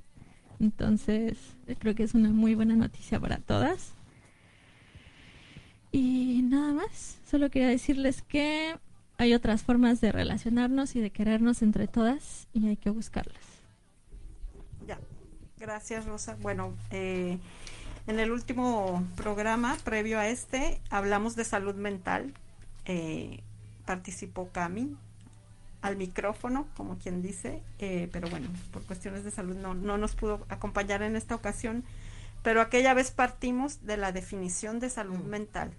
[0.61, 1.37] Entonces,
[1.79, 3.93] creo que es una muy buena noticia para todas.
[5.93, 8.77] Y nada más, solo quería decirles que
[9.19, 13.45] hay otras formas de relacionarnos y de querernos entre todas y hay que buscarlas.
[14.87, 14.99] Ya,
[15.59, 16.39] gracias Rosa.
[16.41, 17.37] Bueno, eh,
[18.07, 22.33] en el último programa, previo a este, hablamos de salud mental,
[22.87, 23.43] eh,
[23.85, 24.97] participó Cami
[25.83, 30.17] al micrófono, como quien dice, eh, pero bueno, por cuestiones de salud no, no nos
[30.17, 31.85] pudo acompañar en esta ocasión,
[32.43, 35.29] pero aquella vez partimos de la definición de salud mm.
[35.29, 35.73] mental,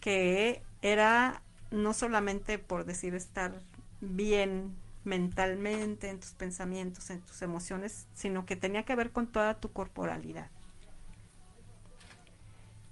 [0.00, 3.60] que era no solamente por decir estar
[4.00, 9.54] bien mentalmente, en tus pensamientos, en tus emociones, sino que tenía que ver con toda
[9.54, 10.50] tu corporalidad.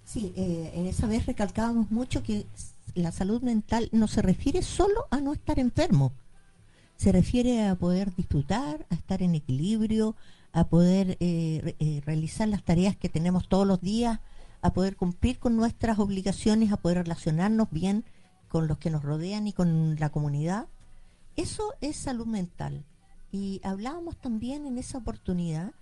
[0.05, 2.47] Sí, eh, en esa vez recalcábamos mucho que
[2.95, 6.13] la salud mental no se refiere solo a no estar enfermo,
[6.97, 10.17] se refiere a poder disfrutar, a estar en equilibrio,
[10.53, 14.21] a poder eh, eh, realizar las tareas que tenemos todos los días,
[14.63, 18.05] a poder cumplir con nuestras obligaciones, a poder relacionarnos bien
[18.49, 20.67] con los que nos rodean y con la comunidad.
[21.37, 22.85] Eso es salud mental.
[23.31, 25.73] Y hablábamos también en esa oportunidad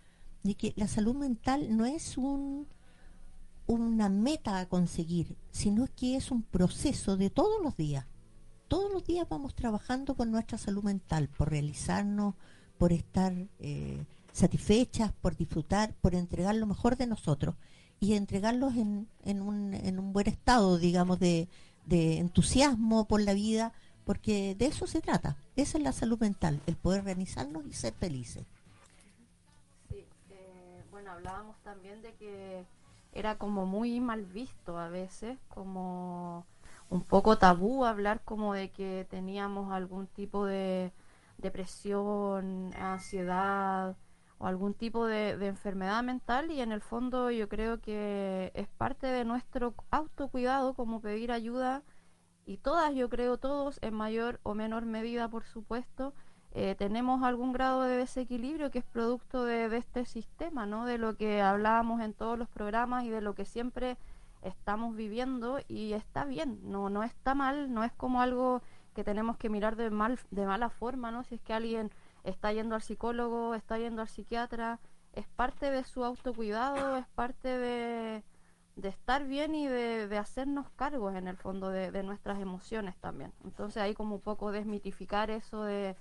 [0.43, 2.67] de que la salud mental no es un
[3.67, 8.07] una meta a conseguir, sino que es un proceso de todos los días.
[8.69, 12.35] Todos los días vamos trabajando con nuestra salud mental, por realizarnos,
[12.79, 17.55] por estar eh, satisfechas, por disfrutar, por entregar lo mejor de nosotros
[18.01, 21.49] y entregarlos en, en, un, en un buen estado, digamos, de,
[21.89, 23.73] entusiasmo por la vida,
[24.05, 25.37] porque de eso se trata.
[25.55, 28.45] Esa es la salud mental, el poder realizarnos y ser felices.
[29.89, 32.67] Sí, eh, bueno, hablábamos también de que
[33.17, 36.47] era como muy mal visto a veces, como
[36.91, 40.93] un poco tabú hablar como de que teníamos algún tipo de
[41.39, 43.97] depresión, ansiedad
[44.39, 49.07] o algún tipo de, enfermedad mental y en el fondo yo creo que es parte
[49.07, 51.83] de nuestro autocuidado como pedir ayuda
[52.45, 56.15] y todas, yo creo todos, en mayor o menor medida, por supuesto,
[56.59, 60.87] eh, tenemos algún grado de desequilibrio que es producto de, este sistema, ¿no?
[60.87, 63.99] De lo que hablábamos en todos los programas y de lo que siempre
[64.41, 68.63] estamos viviendo y está bien, no, no está mal, no es como algo
[68.95, 71.25] que tenemos que mirar de, mal, de mala forma, ¿no?
[71.25, 71.91] Si es que alguien
[72.25, 74.81] está yendo al psicólogo, está yendo al psiquiatra,
[75.13, 78.25] es parte de su autocuidado, es parte de,
[78.77, 82.97] de estar bien y de, de, hacernos cargos en el fondo de, de, nuestras emociones
[82.97, 83.35] también.
[83.45, 85.97] Entonces ahí como un poco desmitificar eso de,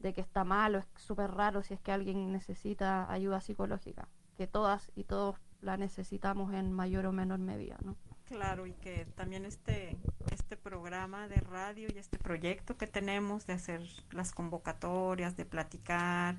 [0.00, 4.08] de que está mal o es súper raro si es que alguien necesita ayuda psicológica,
[4.36, 7.96] que todas y todos la necesitamos en mayor o menor medida, ¿no?
[8.26, 9.96] Claro, y que también este,
[10.30, 13.80] este programa de radio y este proyecto que tenemos de hacer
[14.12, 16.36] las convocatorias, de platicar,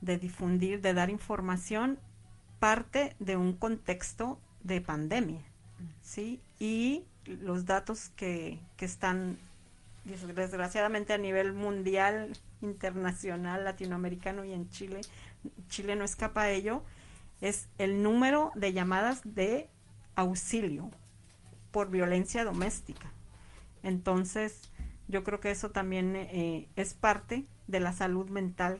[0.00, 1.98] de difundir, de dar información,
[2.60, 5.42] parte de un contexto de pandemia,
[6.02, 6.40] ¿sí?
[6.60, 9.36] Y los datos que, que están
[10.04, 15.00] desgraciadamente a nivel mundial, internacional, latinoamericano y en Chile,
[15.68, 16.82] Chile no escapa a ello,
[17.40, 19.68] es el número de llamadas de
[20.14, 20.90] auxilio
[21.70, 23.12] por violencia doméstica.
[23.82, 24.70] Entonces,
[25.08, 28.78] yo creo que eso también eh, es parte de la salud mental,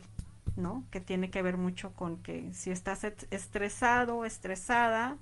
[0.56, 0.84] ¿no?
[0.90, 5.18] Que tiene que ver mucho con que si estás estresado, estresada,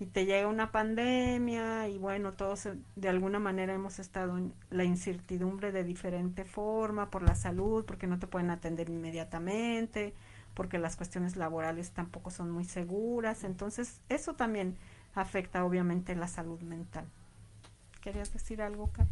[0.00, 4.54] y te llega una pandemia, y bueno, todos eh, de alguna manera hemos estado en
[4.70, 10.14] la incertidumbre de diferente forma por la salud, porque no te pueden atender inmediatamente,
[10.54, 13.44] porque las cuestiones laborales tampoco son muy seguras.
[13.44, 14.76] Entonces, eso también
[15.14, 17.04] afecta obviamente la salud mental.
[18.00, 19.06] ¿Querías decir algo, Kat?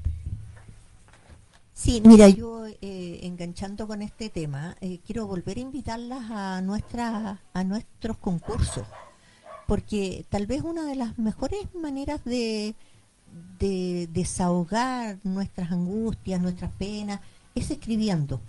[1.75, 7.41] Sí, mira, yo eh, enganchando con este tema, eh, quiero volver a invitarlas a, nuestra,
[7.53, 8.85] a nuestros concursos,
[9.69, 12.75] porque tal vez una de las mejores maneras de,
[13.59, 17.21] de desahogar nuestras angustias, nuestras penas,
[17.55, 18.41] es escribiendo.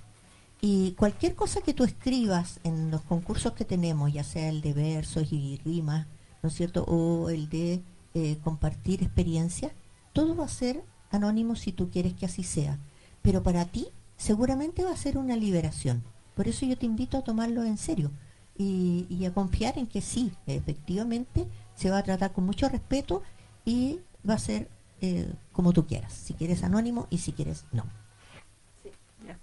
[0.61, 4.71] Y cualquier cosa que tú escribas en los concursos que tenemos, ya sea el de
[4.71, 6.07] versos y rimas,
[6.41, 6.85] ¿no es cierto?
[6.85, 7.81] O el de
[8.13, 9.73] eh, compartir experiencias,
[10.13, 12.79] todo va a ser anónimo si tú quieres que así sea.
[13.21, 16.01] Pero para ti seguramente va a ser una liberación.
[16.33, 18.09] Por eso yo te invito a tomarlo en serio
[18.59, 23.23] y, a confiar en que sí, efectivamente, se va a tratar con mucho respeto
[23.63, 24.69] y va a ser
[25.01, 27.85] eh, como tú quieras, si quieres anónimo y si quieres no.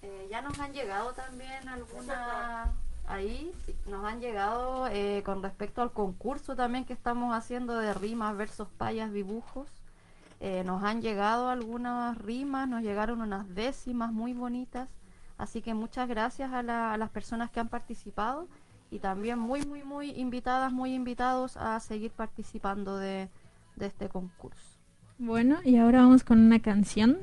[0.03, 2.69] Eh, ya nos han llegado también algunas
[3.07, 3.53] ahí
[3.87, 8.69] nos han llegado eh, con respecto al concurso también que estamos haciendo de rimas versus
[8.69, 9.69] payas dibujos.
[10.41, 14.89] Eh, nos han llegado algunas rimas, nos llegaron unas décimas muy bonitas.
[15.39, 18.49] Así que muchas gracias a, las personas que han participado
[18.91, 23.29] y también muy, muy, muy invitadas, muy invitados a seguir participando de,
[23.77, 24.79] de este concurso.
[25.19, 27.19] Bueno, y ahora vamos con una canción.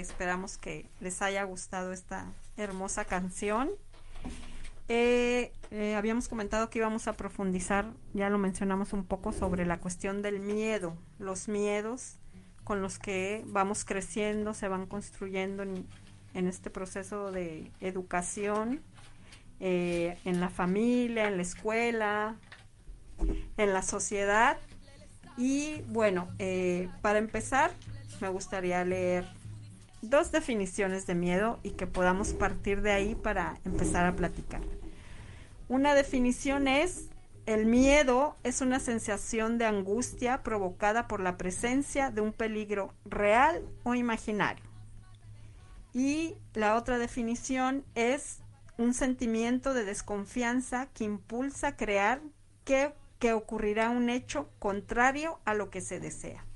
[0.00, 3.70] Esperamos que les haya gustado esta hermosa canción.
[4.88, 9.80] Eh, eh, habíamos comentado que íbamos a profundizar, ya lo mencionamos un poco, sobre la
[9.80, 12.16] cuestión del miedo, los miedos
[12.64, 15.86] con los que vamos creciendo, se van construyendo en,
[16.34, 18.82] en este proceso de educación,
[19.60, 22.36] eh, en la familia, en la escuela,
[23.56, 24.58] en la sociedad.
[25.36, 26.28] Y bueno,
[27.00, 27.70] para empezar,
[28.20, 29.26] me gustaría leer
[30.02, 34.60] dos definiciones de miedo y que podamos partir de ahí para empezar a platicar.
[35.68, 37.08] Una definición es,
[37.46, 43.62] el miedo es una sensación de angustia provocada por la presencia de un peligro real
[43.84, 44.64] o imaginario.
[45.92, 48.38] Y la otra definición es
[48.76, 52.20] un sentimiento de desconfianza que impulsa a crear
[52.64, 56.47] que, que ocurrirá un hecho contrario a lo que se desea.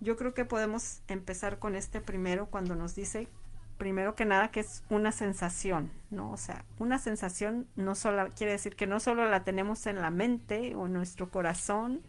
[0.00, 3.28] Yo creo que podemos empezar con este primero cuando nos dice,
[3.76, 6.30] primero que nada, que es una sensación, ¿no?
[6.30, 10.10] O sea, una sensación no solo quiere decir que no solo la tenemos en la
[10.10, 12.00] mente o nuestro corazón,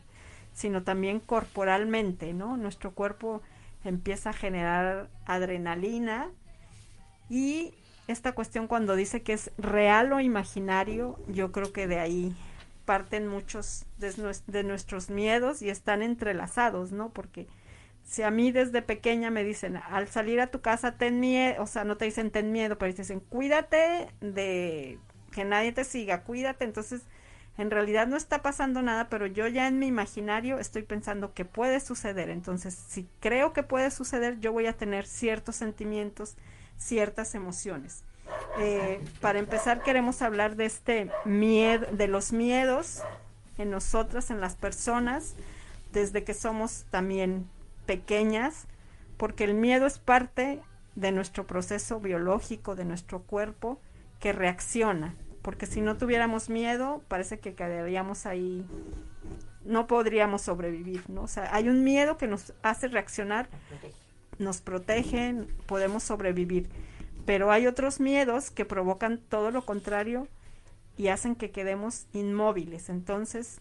[0.54, 2.58] sino también corporalmente, ¿no?
[2.58, 3.42] Nuestro cuerpo
[3.84, 6.30] empieza a generar adrenalina
[7.30, 7.74] y
[8.08, 12.36] esta cuestión cuando dice que es real o imaginario, yo creo que de ahí
[12.86, 14.14] parten muchos de,
[14.48, 17.10] de nuestros miedos y están entrelazados, ¿no?
[17.10, 17.48] Porque
[18.04, 21.68] si a mí desde pequeña me dicen, al salir a tu casa ten miedo, o
[21.68, 24.99] sea, no te dicen ten miedo, pero dicen, cuídate de
[25.32, 27.04] que nadie te siga, cuídate, entonces
[27.58, 31.45] en realidad no está pasando nada, pero yo ya en mi imaginario estoy pensando que
[31.45, 36.36] puede suceder, entonces si creo que puede suceder, yo voy a tener ciertos sentimientos,
[36.78, 38.04] ciertas emociones.
[38.60, 43.02] Eh, para empezar queremos hablar de este miedo, de los miedos
[43.58, 45.36] en nosotras, en las personas,
[45.91, 47.47] desde que somos también
[47.92, 48.68] pequeñas,
[49.18, 50.62] porque el miedo es parte
[50.96, 53.82] de nuestro proceso biológico, de nuestro cuerpo,
[54.22, 58.66] que reacciona, porque si no tuviéramos miedo, parece que quedaríamos ahí,
[59.66, 61.24] no podríamos sobrevivir, ¿no?
[61.24, 63.50] O sea, hay un miedo que nos hace reaccionar,
[64.39, 65.36] nos protege,
[65.66, 66.70] podemos sobrevivir,
[67.26, 70.30] pero hay otros miedos que provocan todo lo contrario
[70.96, 73.60] y hacen que quedemos inmóviles, entonces,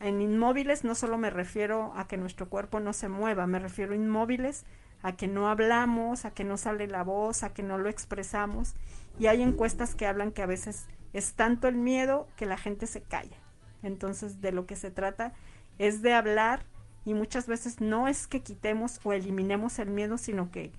[0.00, 3.92] en inmóviles no solo me refiero a que nuestro cuerpo no se mueva, me refiero
[3.92, 4.64] a inmóviles
[5.02, 8.74] a que no hablamos, a que no sale la voz, a que no lo expresamos.
[9.18, 12.86] Y hay encuestas que hablan que a veces es tanto el miedo que la gente
[12.86, 13.36] se calla.
[13.82, 15.32] Entonces de lo que se trata
[15.78, 16.64] es de hablar
[17.04, 20.72] y muchas veces no es que quitemos o eliminemos el miedo, sino que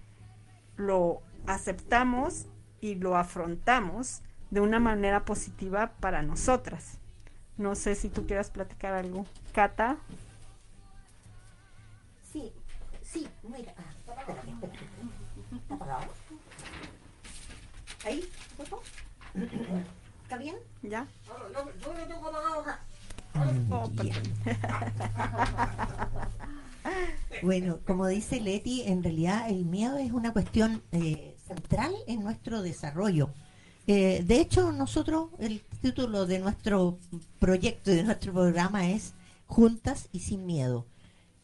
[0.75, 2.47] lo aceptamos
[2.81, 6.99] y lo afrontamos de una manera positiva para nosotras.
[7.57, 9.25] No sé si tú quieras platicar algo.
[9.51, 9.97] Cata.
[12.31, 12.51] Sí,
[13.01, 13.73] sí, mira.
[15.79, 16.07] ah.
[18.05, 18.23] ¿Ahí?
[20.23, 20.55] ¿Está bien?
[20.83, 21.07] ¿Ya?
[21.25, 22.79] Yo lo tengo apagado acá.
[23.69, 23.89] Oh.
[27.43, 32.61] Bueno, como dice Leti, en realidad el miedo es una cuestión eh, central en nuestro
[32.61, 33.29] desarrollo.
[33.87, 36.97] Eh, de hecho, nosotros, el título de nuestro
[37.39, 39.13] proyecto, de nuestro programa es
[39.45, 40.85] Juntas y sin miedo.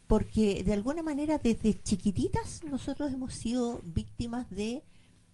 [0.08, 4.84] Porque de alguna manera desde chiquititas nosotros hemos sido víctimas de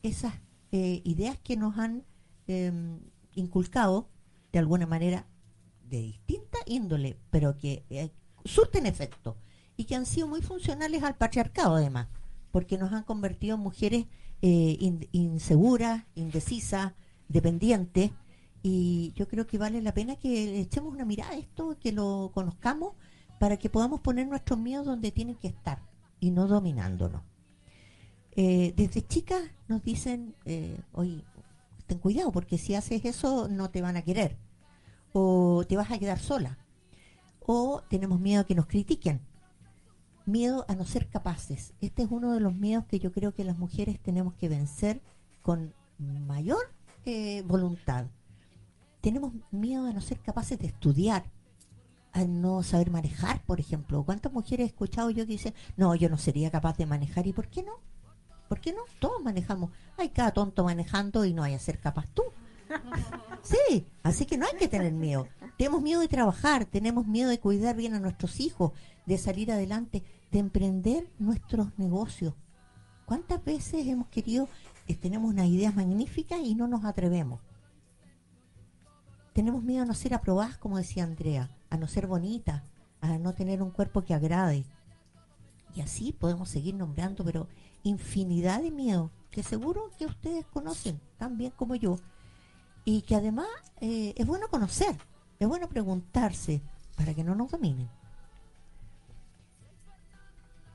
[0.04, 0.34] esas
[0.72, 2.04] eh, ideas que nos han
[2.48, 2.72] eh,
[3.34, 4.08] inculcado
[4.52, 5.26] de alguna manera
[5.90, 8.12] de distinta índole, pero que eh,
[8.46, 9.36] surten efecto
[9.76, 12.08] y que han sido muy funcionales al patriarcado además,
[12.52, 14.06] porque nos han convertido en mujeres
[14.42, 16.94] eh, in- inseguras, indecisas,
[17.28, 18.12] dependientes,
[18.62, 22.32] y yo creo que vale la pena que echemos una mirada a esto, que lo
[22.34, 22.94] conozcamos,
[23.40, 25.82] para que podamos poner nuestros miedos donde tienen que estar
[26.20, 27.24] y no dominándonos.
[28.32, 31.24] Eh, desde chicas nos dicen, eh, oye,
[31.88, 34.38] ten cuidado, porque si haces eso no te van a querer,
[35.14, 36.58] o te vas a quedar sola,
[37.40, 39.22] o tenemos miedo a que nos critiquen,
[40.26, 41.74] miedo a no ser capaces.
[41.82, 45.02] Este es uno de los miedos que yo creo que las mujeres tenemos que vencer
[45.42, 46.74] con mayor
[47.06, 48.06] eh, voluntad.
[49.02, 51.24] Tenemos miedo a no ser capaces de estudiar,
[52.12, 54.04] a no saber manejar, por ejemplo.
[54.04, 57.28] ¿Cuántas mujeres he escuchado yo que dicen, no, yo no sería capaz de manejar?
[57.28, 57.74] ¿Y por qué no?
[58.48, 58.82] ¿Por qué no?
[59.00, 59.72] Todos manejamos.
[59.98, 62.24] Hay cada tonto manejando y no hay a ser capaz tú.
[63.42, 65.28] Sí, así que no hay que tener miedo.
[65.58, 68.74] Tenemos miedo de trabajar, tenemos miedo de cuidar bien a nuestros hijos,
[69.06, 72.34] de salir adelante, de emprender nuestros negocios.
[73.06, 74.50] ¿Cuántas veces hemos querido,
[74.88, 77.40] eh, tenemos unas ideas magníficas y no nos atrevemos?
[79.34, 82.64] Tenemos miedo a no ser aprobadas, como decía Andrea, a no ser bonitas,
[83.02, 84.66] a no tener un cuerpo que agrade.
[85.76, 87.48] Y así podemos seguir nombrando, pero
[87.84, 91.98] infinidad de miedos que seguro que ustedes conocen tan bien como yo.
[92.86, 93.48] Y que además
[93.82, 94.96] eh, es bueno conocer,
[95.38, 96.62] es bueno preguntarse
[96.96, 97.90] para que no nos dominen.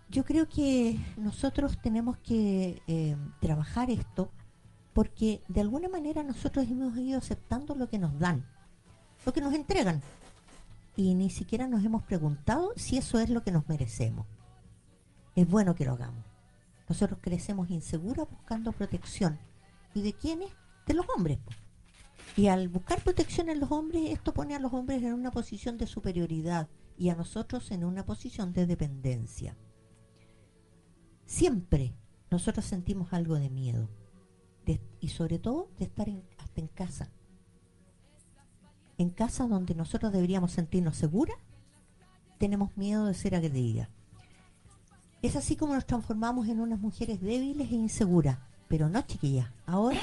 [0.09, 4.31] Yo creo que nosotros tenemos que eh, trabajar esto
[4.95, 8.47] porque de alguna manera nosotros hemos ido aceptando lo que nos dan,
[9.27, 10.01] lo que nos entregan.
[10.97, 14.27] Y ni siquiera nos hemos preguntado si eso es lo que nos merecemos.
[15.35, 16.25] Es bueno que lo hagamos.
[16.89, 19.39] Nosotros crecemos inseguras buscando protección.
[19.95, 20.51] ¿Y de quiénes?
[20.87, 21.41] De los hombres.
[22.37, 25.77] Y al buscar protección en los hombres, esto pone a los hombres en una posición
[25.77, 29.57] de superioridad y a nosotros en una posición de dependencia.
[31.27, 31.97] Siempre
[32.31, 33.89] nosotros sentimos algo de miedo
[35.01, 36.09] y sobre todo de estar
[36.39, 37.09] hasta en casa.
[38.97, 41.37] En casa donde nosotros deberíamos sentirnos seguras,
[42.39, 43.89] tenemos miedo de ser agredidas.
[45.23, 48.39] Es así como nos transformamos en unas mujeres débiles e inseguras.
[48.69, 49.49] Pero no, chiquillas.
[49.67, 50.01] Ahora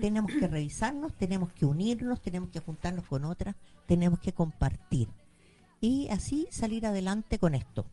[0.00, 5.08] tenemos que revisarnos, tenemos que unirnos, tenemos que juntarnos con otras, tenemos que compartir.
[5.80, 7.86] Y así salir adelante con esto.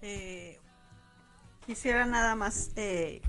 [0.00, 0.58] Eh,
[1.66, 3.22] quisiera nada más eh,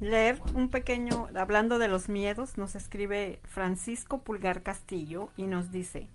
[0.00, 6.08] leer un pequeño, hablando de los miedos, nos escribe Francisco Pulgar Castillo y nos dice,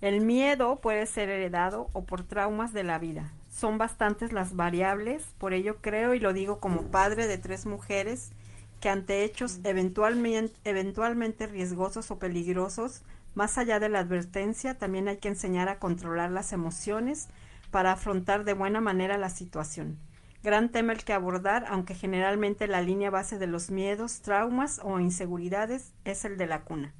[0.00, 3.32] el miedo puede ser heredado o por traumas de la vida.
[3.50, 8.32] Son bastantes las variables, por ello creo y lo digo como padre de tres mujeres
[8.80, 13.02] que ante hechos eventualmente, eventualmente riesgosos o peligrosos,
[13.34, 17.28] más allá de la advertencia, también hay que enseñar a controlar las emociones
[17.70, 19.98] para afrontar de buena manera la situación.
[20.42, 24.98] Gran tema el que abordar, aunque generalmente la línea base de los miedos, traumas o
[24.98, 26.94] inseguridades es el de la cuna.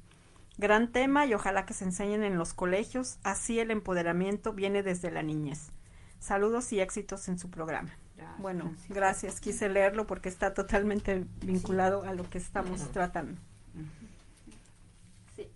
[0.57, 5.09] Gran tema y ojalá que se enseñen en los colegios, así el empoderamiento viene desde
[5.09, 5.71] la niñez.
[6.19, 7.89] Saludos y éxitos en su programa.
[8.37, 9.39] bueno, gracias.
[9.39, 13.41] Quise leerlo porque está totalmente vinculado a lo que estamos tratando.
[15.35, 15.47] Sí.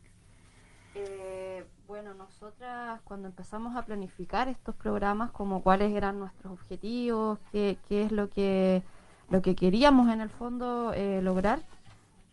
[0.95, 1.44] Eh,
[1.87, 8.03] bueno, nosotras cuando empezamos a planificar estos programas, como cuáles eran nuestros objetivos, qué, qué
[8.03, 8.81] es lo que,
[9.29, 11.59] lo que queríamos en el fondo eh, lograr,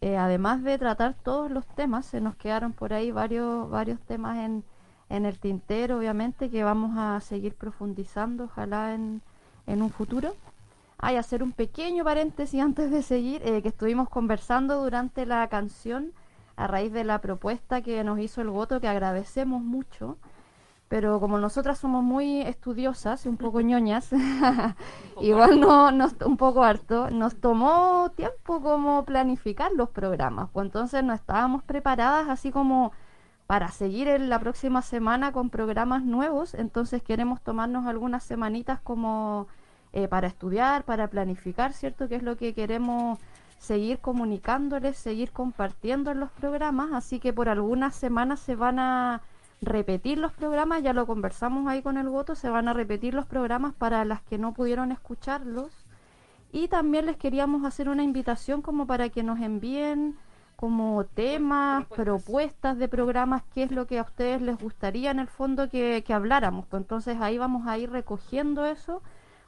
[0.00, 4.38] eh, además de tratar todos los temas, se nos quedaron por ahí varios, varios temas
[4.38, 4.64] en,
[5.11, 9.20] en el tintero, obviamente, que vamos a seguir profundizando, ojalá en,
[9.66, 10.34] en un futuro.
[10.98, 16.12] Hay hacer un pequeño paréntesis antes de seguir, eh, que estuvimos conversando durante la canción
[16.57, 20.18] a raíz de la propuesta que nos hizo el voto, que agradecemos mucho
[20.92, 24.11] pero como nosotras somos muy estudiosas y un poco ñoñas,
[25.22, 31.03] igual no, nos, un poco harto, nos tomó tiempo como planificar los programas, pues entonces
[31.03, 32.92] no estábamos preparadas así como
[33.46, 39.46] para seguir en la próxima semana con programas nuevos, entonces queremos tomarnos algunas semanitas como
[39.94, 42.07] eh, para estudiar, para planificar, ¿cierto?
[42.07, 43.18] Que es lo que queremos
[43.62, 49.22] seguir comunicándoles, seguir compartiendo en los programas, así que por algunas semanas se van a
[49.60, 53.24] repetir los programas, ya lo conversamos ahí con el voto, se van a repetir los
[53.24, 55.70] programas para las que no pudieron escucharlos.
[56.50, 60.16] Y también les queríamos hacer una invitación como para que nos envíen
[60.56, 62.78] como temas, propuestas.
[62.78, 66.12] de programas, qué es lo que a ustedes les gustaría en el fondo que, que
[66.12, 66.66] habláramos.
[66.66, 69.02] Pues entonces ahí vamos a ir recogiendo eso,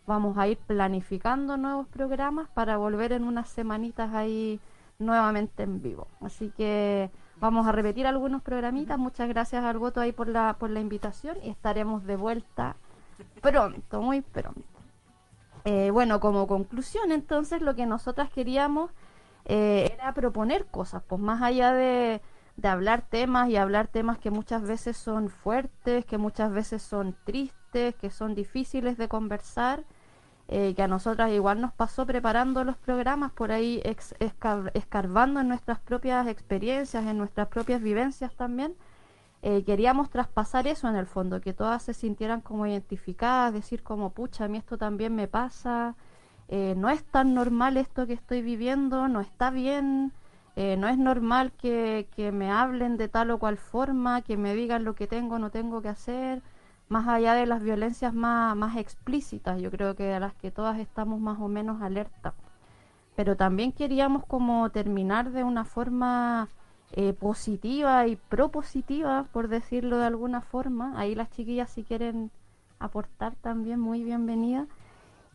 [0.07, 4.61] vamos a ir planificando nuevos programas para volver en unas semanitas ahí
[4.99, 6.07] nuevamente en vivo.
[6.21, 8.99] Así que Vamos a repetir algunos programitas.
[8.99, 12.77] Muchas gracias al voto ahí por la, por la invitación y estaremos de vuelta
[13.41, 14.63] pronto, muy pronto.
[15.65, 18.91] Eh, bueno, como conclusión, entonces lo que nosotras queríamos
[19.47, 22.21] eh, era proponer cosas, pues más allá de,
[22.57, 27.17] de hablar temas y hablar temas que muchas veces son fuertes, que muchas veces son
[27.25, 29.85] tristes, que son difíciles de conversar.
[30.49, 33.83] Eh, que a nosotras igual nos pasó preparando los programas, por ahí
[34.75, 38.75] escarbando en nuestras propias experiencias, en nuestras propias vivencias también.
[39.43, 44.11] Eh, queríamos traspasar eso en el fondo, que todas se sintieran como identificadas, decir como,
[44.11, 45.97] pucha, a mí esto también me pasa,
[46.49, 50.13] eh, no es tan normal esto que estoy viviendo, no está bien,
[50.57, 54.85] no es normal que, que me hablen de tal o cual forma, que me digan
[54.85, 56.43] lo que tengo o no tengo que hacer
[56.89, 60.79] más allá de las violencias más, más explícitas, yo creo que a las que todas
[60.79, 62.35] estamos más o menos alerta.
[63.17, 66.49] Pero también queríamos como terminar de una forma
[66.93, 70.93] eh, positiva y propositiva, por decirlo de alguna forma.
[70.97, 72.31] Ahí las chiquillas si quieren
[72.79, 74.67] aportar también, muy bienvenida.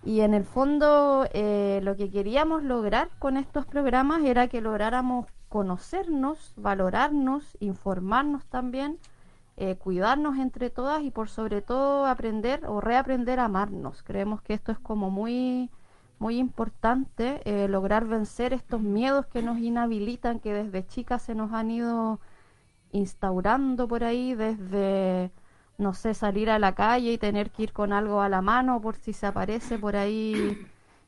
[0.03, 5.25] Y en el fondo eh, lo que queríamos lograr con estos programas era que lográramos
[5.49, 8.99] conocernos, valorarnos, informarnos también
[9.61, 14.03] eh, cuidarnos entre todas y por sobre todo aprender o reaprender a amarnos.
[14.03, 15.69] Creemos que esto es como muy,
[16.17, 21.51] muy importante, eh, lograr vencer estos miedos que nos inhabilitan, que desde chicas se nos
[21.51, 22.21] han ido
[22.93, 25.31] instaurando por ahí, desde,
[25.77, 28.81] no sé, salir a la calle y tener que ir con algo a la mano
[28.81, 30.57] por si se aparece por ahí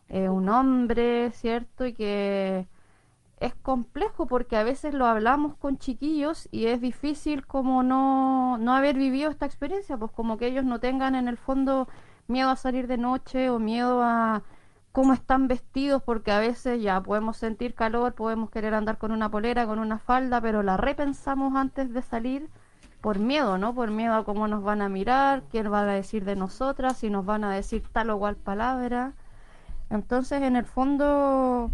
[0.09, 1.85] eh, un hombre, ¿cierto?
[1.85, 2.67] Y que
[3.41, 8.75] es complejo porque a veces lo hablamos con chiquillos y es difícil como no, no
[8.75, 11.87] haber vivido esta experiencia, pues como que ellos no tengan en el fondo
[12.27, 14.43] miedo a salir de noche o miedo a
[14.91, 19.29] cómo están vestidos, porque a veces ya podemos sentir calor, podemos querer andar con una
[19.29, 22.47] polera, con una falda, pero la repensamos antes de salir
[23.01, 23.73] por miedo, ¿no?
[23.73, 27.09] Por miedo a cómo nos van a mirar, quién va a decir de nosotras, si
[27.09, 29.13] nos van a decir tal o cual palabra.
[29.89, 31.71] Entonces, en el fondo,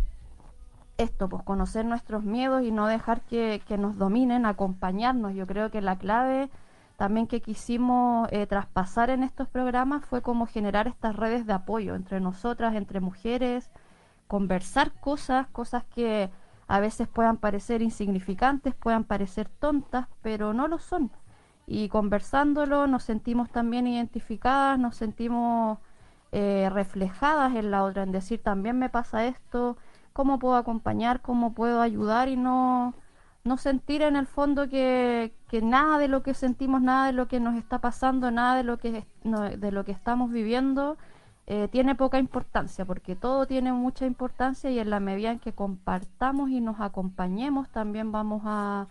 [0.98, 5.34] esto, pues conocer nuestros miedos y no dejar que, nos dominen, acompañarnos.
[5.34, 6.50] Yo creo que la clave
[6.98, 11.96] también que quisimos eh, traspasar en estos programas fue como generar estas redes de apoyo
[11.96, 13.70] entre nosotras, entre mujeres,
[14.28, 16.32] conversar cosas, cosas que
[16.68, 21.12] a veces puedan parecer insignificantes, puedan parecer tontas, pero no lo son.
[21.68, 25.80] Y conversándolo nos sentimos también identificadas, nos sentimos
[26.32, 29.78] eh, reflejadas en la otra, en decir también me pasa esto,
[30.18, 32.96] cómo puedo acompañar, cómo puedo ayudar y no,
[33.44, 37.28] no sentir en el fondo que, que, nada de lo que sentimos, nada de lo
[37.28, 40.98] que nos está pasando, nada de lo que, de lo que estamos viviendo
[41.46, 45.54] eh, tiene poca importancia, porque todo tiene mucha importancia y en la medida en que
[45.54, 48.88] compartamos y nos acompañemos también vamos a,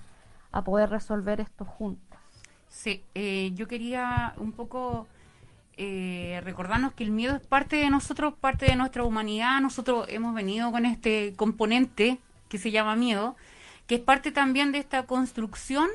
[0.53, 2.21] a poder resolver esto juntos.
[2.69, 5.09] Sí, eh, yo quería un poco
[5.79, 9.61] eh, recordarnos que el miedo es parte de nosotros, parte de nuestra humanidad.
[9.61, 12.19] Nosotros hemos venido con este componente
[12.49, 13.37] que se llama miedo,
[13.87, 15.89] que es parte también de esta construcción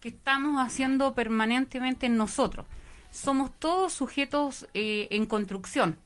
[0.00, 2.66] que estamos haciendo permanentemente en nosotros.
[3.10, 5.98] Somos todos sujetos eh, en construcción.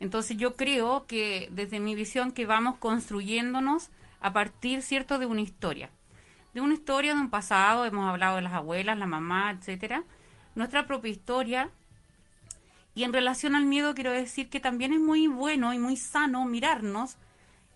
[0.00, 3.90] Entonces yo creo que desde mi visión que vamos construyéndonos
[4.20, 5.90] a partir, ¿cierto?, de una historia.
[6.54, 10.04] De una historia de un pasado, hemos hablado de las abuelas, la mamá, etcétera.
[10.54, 11.70] Nuestra propia historia
[12.98, 16.44] y en relación al miedo quiero decir que también es muy bueno y muy sano
[16.46, 17.16] mirarnos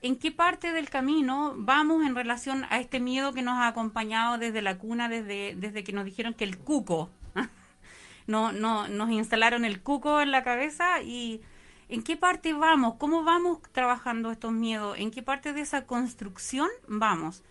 [0.00, 4.36] en qué parte del camino vamos en relación a este miedo que nos ha acompañado
[4.36, 7.08] desde la cuna, desde, desde que nos dijeron que el cuco,
[8.26, 11.40] no, no, nos instalaron el cuco en la cabeza y
[11.88, 16.68] en qué parte vamos, cómo vamos trabajando estos miedos, en qué parte de esa construcción
[16.88, 17.44] vamos.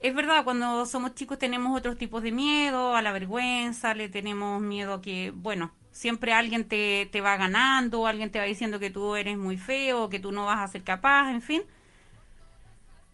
[0.00, 4.62] Es verdad, cuando somos chicos tenemos otros tipos de miedo, a la vergüenza, le tenemos
[4.62, 9.16] miedo que, bueno, siempre alguien te, te va ganando, alguien te va diciendo que tú
[9.16, 11.62] eres muy feo, que tú no vas a ser capaz, en fin.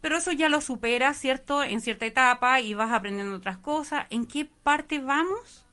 [0.03, 1.65] Pero eso ya lo superas, ¿cierto?
[1.65, 4.07] En cierta etapa y vas aprendiendo otras cosas.
[4.11, 5.65] ¿En qué parte vamos,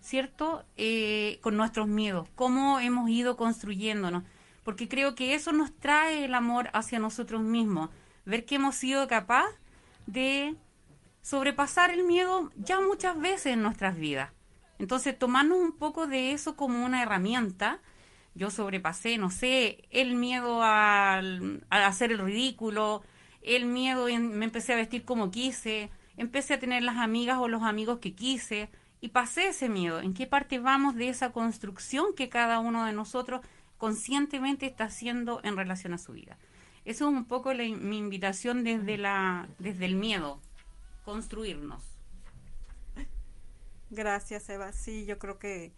[0.00, 0.64] ¿cierto?
[0.78, 2.26] Eh, con nuestros miedos.
[2.34, 4.24] ¿Cómo hemos ido construyéndonos?
[4.64, 7.90] Porque creo que eso nos trae el amor hacia nosotros mismos.
[8.24, 9.50] Ver que hemos sido capaz
[10.06, 10.56] de
[11.20, 14.30] sobrepasar el miedo ya muchas veces en nuestras vidas.
[14.78, 17.80] Entonces, tomarnos un poco de eso como una herramienta.
[18.34, 21.20] Yo sobrepasé, no sé, el miedo a,
[21.70, 23.02] hacer el ridículo,
[23.42, 27.62] el miedo, me empecé a vestir como quise, empecé a tener las amigas o los
[27.62, 28.70] amigos que quise
[29.00, 30.00] y pasé ese miedo.
[30.00, 33.40] ¿En qué parte vamos de esa construcción que cada uno de nosotros
[33.76, 36.38] conscientemente está haciendo en relación a su vida?
[36.84, 40.40] Eso es un poco mi invitación desde, la, desde el miedo,
[41.04, 41.87] construirnos.
[43.90, 44.72] Gracias, Eva.
[44.72, 45.72] Sí, yo creo que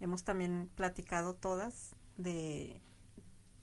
[0.00, 2.80] hemos también platicado todas de,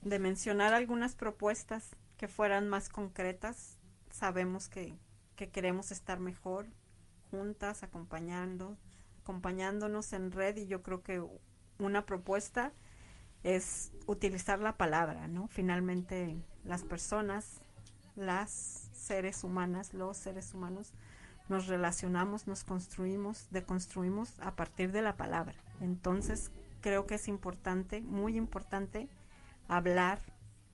[0.03, 3.77] mencionar algunas propuestas que fueran más concretas.
[4.11, 4.97] Sabemos que,
[5.35, 6.67] que queremos estar mejor
[7.31, 8.77] juntas, acompañando,
[9.21, 11.23] acompañándonos en red y yo creo que
[11.79, 12.73] una propuesta
[13.43, 15.47] es utilizar la palabra, ¿no?
[15.47, 17.61] Finalmente las personas,
[18.15, 20.93] las seres humanas, los seres humanos
[21.49, 25.55] nos relacionamos, nos construimos, deconstruimos a partir de la palabra.
[25.81, 29.09] Entonces, creo que es importante, muy importante,
[29.67, 30.19] hablar,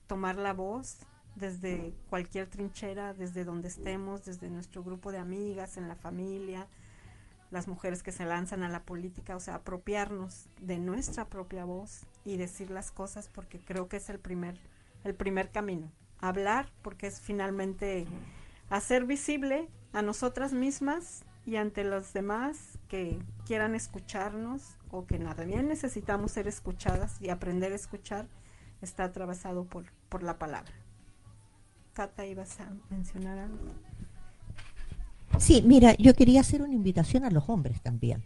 [0.06, 0.98] tomar la voz
[1.34, 6.66] desde cualquier trinchera, desde donde estemos, desde nuestro grupo de amigas, en la familia,
[7.50, 12.06] las mujeres que se lanzan a la política, o sea, apropiarnos de nuestra propia voz
[12.24, 14.58] y decir las cosas porque creo que es el primer
[15.06, 15.90] el primer camino.
[16.18, 18.06] Hablar porque es finalmente
[18.70, 25.44] hacer visible a nosotras mismas y ante los demás que quieran escucharnos o que nada
[25.44, 28.26] bien necesitamos ser escuchadas y aprender a escuchar
[28.82, 30.72] está atravesado por, por la palabra.
[31.94, 33.72] Tata, ¿ibas a mencionar algo?
[35.38, 38.24] Sí, mira, yo quería hacer una invitación a los hombres también.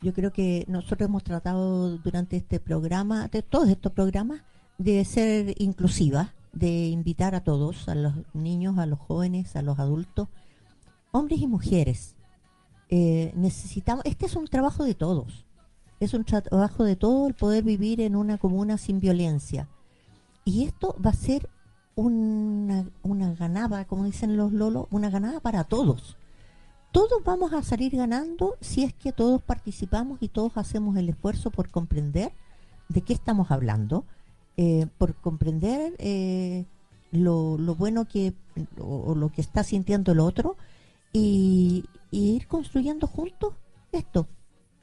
[0.00, 4.42] Yo creo que nosotros hemos tratado durante este programa, de todos estos programas,
[4.78, 9.78] de ser inclusivas, de invitar a todos, a los niños, a los jóvenes, a los
[9.78, 10.28] adultos,
[11.10, 12.14] hombres y mujeres.
[12.88, 15.44] Eh, necesitamos, este es un trabajo de todos,
[16.00, 19.68] es un trabajo de todo el poder vivir en una comuna sin violencia.
[20.44, 21.48] Y esto va a ser
[21.94, 26.16] una, una ganada, como dicen los lolos, una ganada para todos
[26.92, 31.50] todos vamos a salir ganando si es que todos participamos y todos hacemos el esfuerzo
[31.50, 32.32] por comprender
[32.88, 34.04] de qué estamos hablando,
[34.60, 36.66] eh, por comprender eh,
[37.12, 38.34] lo, bueno que
[38.76, 40.56] lo que está sintiendo el otro
[41.12, 43.54] y, ir construyendo juntos
[43.92, 44.26] esto,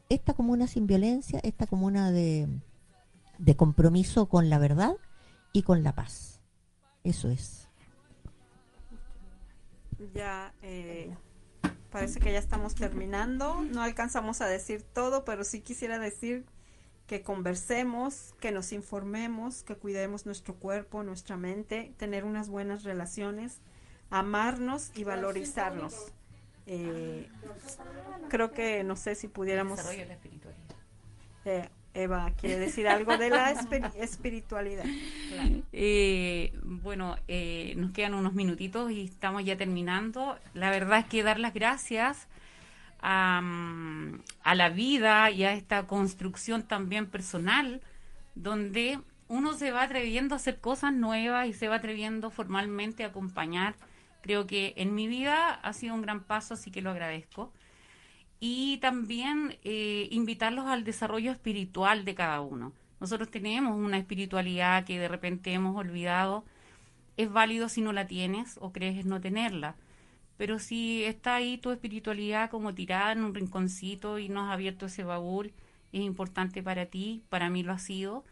[0.08, 2.48] esta comuna sin violencia, esta comuna de,
[3.38, 4.96] de compromiso con la verdad
[5.52, 6.40] y con la paz.
[7.04, 7.68] Eso es.
[10.14, 11.14] Ya, eh,
[11.92, 13.62] parece que ya estamos terminando.
[13.62, 16.46] No alcanzamos a decir todo, pero sí quisiera decir
[17.08, 23.60] que conversemos, que nos informemos, que cuidemos nuestro cuerpo, nuestra mente, tener unas buenas relaciones,
[24.10, 25.94] amarnos y valorizarnos.
[26.66, 27.30] Eh,
[28.30, 29.80] creo que no sé si pudiéramos...
[31.46, 33.52] Eh, Eva, ¿quiere decir algo de la
[33.98, 34.84] espiritualidad?
[35.72, 40.38] Eh, bueno, eh, nos quedan unos minutitos y estamos ya terminando.
[40.54, 42.28] La verdad es que dar las gracias
[43.08, 47.82] a, la vida y a esta construcción también personal,
[48.34, 53.08] donde uno se va atreviendo a hacer cosas nuevas y se va atreviendo formalmente a
[53.08, 53.76] acompañar.
[54.22, 57.52] Creo que en mi vida ha sido un gran paso, así que lo agradezco
[58.40, 62.74] y también eh, invitarlos al desarrollo espiritual de cada uno.
[63.00, 66.44] Nosotros tenemos una espiritualidad que de repente hemos olvidado.
[67.18, 69.76] Es válido si no la tienes o crees no tenerla.
[70.38, 74.88] Pero si está ahí tu espiritualidad como tirada en un rinconcito y no has abierto
[74.88, 75.54] ese baúl,
[75.94, 78.26] es importante para ti, para mí lo ha sido.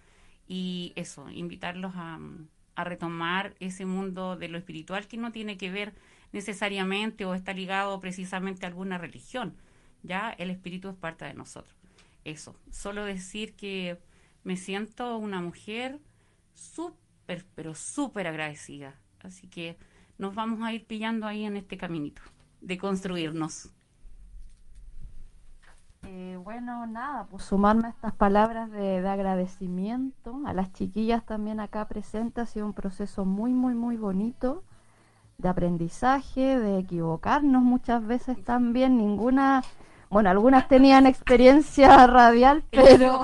[0.48, 2.20] Y eso, invitarlos a,
[2.76, 5.94] a retomar ese mundo de lo espiritual que no tiene que ver
[6.34, 9.56] necesariamente o está ligado precisamente a alguna religión
[10.04, 11.74] ya el espíritu es parte de nosotros.
[12.26, 13.98] Eso, solo decir que
[14.44, 16.00] me siento una mujer
[16.54, 19.00] súper, pero súper agradecida.
[19.20, 19.78] Así que
[20.18, 22.22] nos vamos a ir pillando ahí en este caminito
[22.62, 23.70] de construirnos.
[26.04, 31.60] Eh, bueno, nada, pues sumarme a estas palabras de, de, agradecimiento, a las chiquillas también
[31.60, 34.64] acá presentes, ha sido un proceso muy, muy, muy bonito
[35.38, 39.64] de aprendizaje, de equivocarnos muchas veces también, ninguna
[40.14, 43.20] bueno, algunas tenían experiencia radial, pero...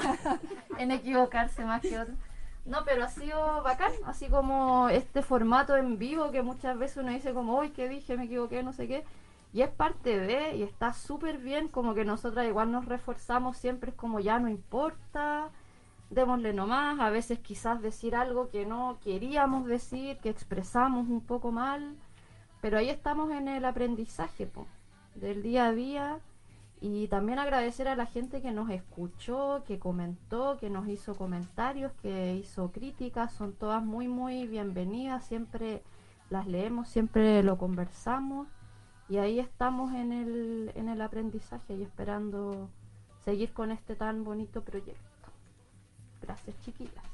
[0.78, 2.16] ¿En equivocarse más que otras.
[2.64, 7.12] No, pero ha sido bacán, así como este formato en vivo que muchas veces uno
[7.12, 8.16] dice como, uy, ¿qué dije?
[8.16, 9.04] Me equivoqué, no sé qué.
[9.52, 13.90] Y es parte de, y está súper bien, como que nosotras igual nos reforzamos siempre,
[13.90, 15.50] es como ya no importa,
[16.10, 21.52] démosle nomás, a veces quizás decir algo que no queríamos decir, que expresamos un poco
[21.52, 21.96] mal,
[22.62, 24.66] pero ahí estamos en el aprendizaje, pues
[25.14, 26.18] del día a día
[26.86, 31.90] y también agradecer a la gente que nos escuchó, que comentó, que nos hizo comentarios,
[32.02, 35.82] que hizo críticas, son todas muy muy bienvenidas, siempre
[36.28, 38.48] las leemos, siempre lo conversamos
[39.08, 42.68] y ahí estamos en el, en el aprendizaje y esperando
[43.24, 45.30] seguir con este tan bonito proyecto.
[46.20, 47.04] Gracias chiquillas.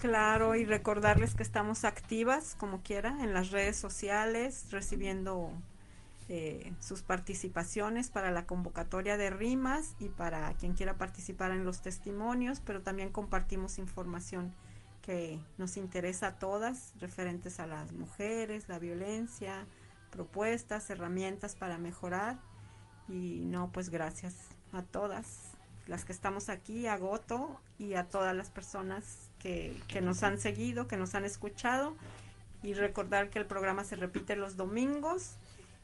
[0.00, 5.50] Claro, y recordarles que estamos activas, como quiera, en las redes sociales, recibiendo
[6.30, 11.80] eh, sus participaciones para la convocatoria de rimas y para quien quiera participar en los
[11.80, 14.52] testimonios, pero también compartimos información
[15.00, 19.64] que nos interesa a todas, referentes a las mujeres, la violencia,
[20.10, 22.38] propuestas, herramientas para mejorar.
[23.08, 24.34] Y no, pues gracias
[24.72, 25.52] a todas
[25.86, 30.38] las que estamos aquí, a Goto y a todas las personas que, que nos han
[30.38, 31.96] seguido, que nos han escuchado.
[32.62, 35.38] Y recordar que el programa se repite los domingos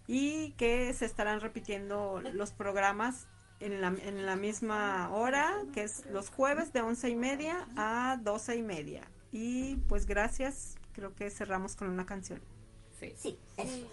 [0.06, 3.26] y que se estarán repitiendo los programas
[3.60, 8.18] en la, en la misma hora, que es los jueves de once y media a
[8.22, 9.08] doce y media.
[9.32, 12.40] Y pues gracias, creo que cerramos con una canción.
[13.00, 13.14] Sí.
[13.16, 13.38] sí.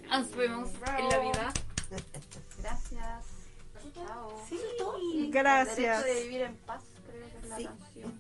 [0.10, 1.54] Nos vemos en la vida.
[2.62, 3.26] Gracias.
[3.94, 4.42] Chao.
[4.48, 6.04] Sí, gracias.
[6.06, 8.14] de vivir en paz, creo que es la canción.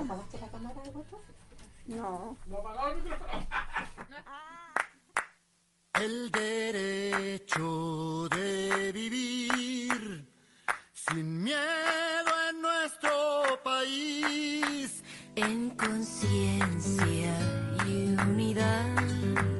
[0.00, 0.90] ¿Apagaste la cámara de
[1.90, 2.36] no.
[5.94, 10.26] El derecho de vivir
[10.92, 15.02] sin miedo en nuestro país.
[15.34, 17.36] En conciencia
[17.86, 19.59] y unidad.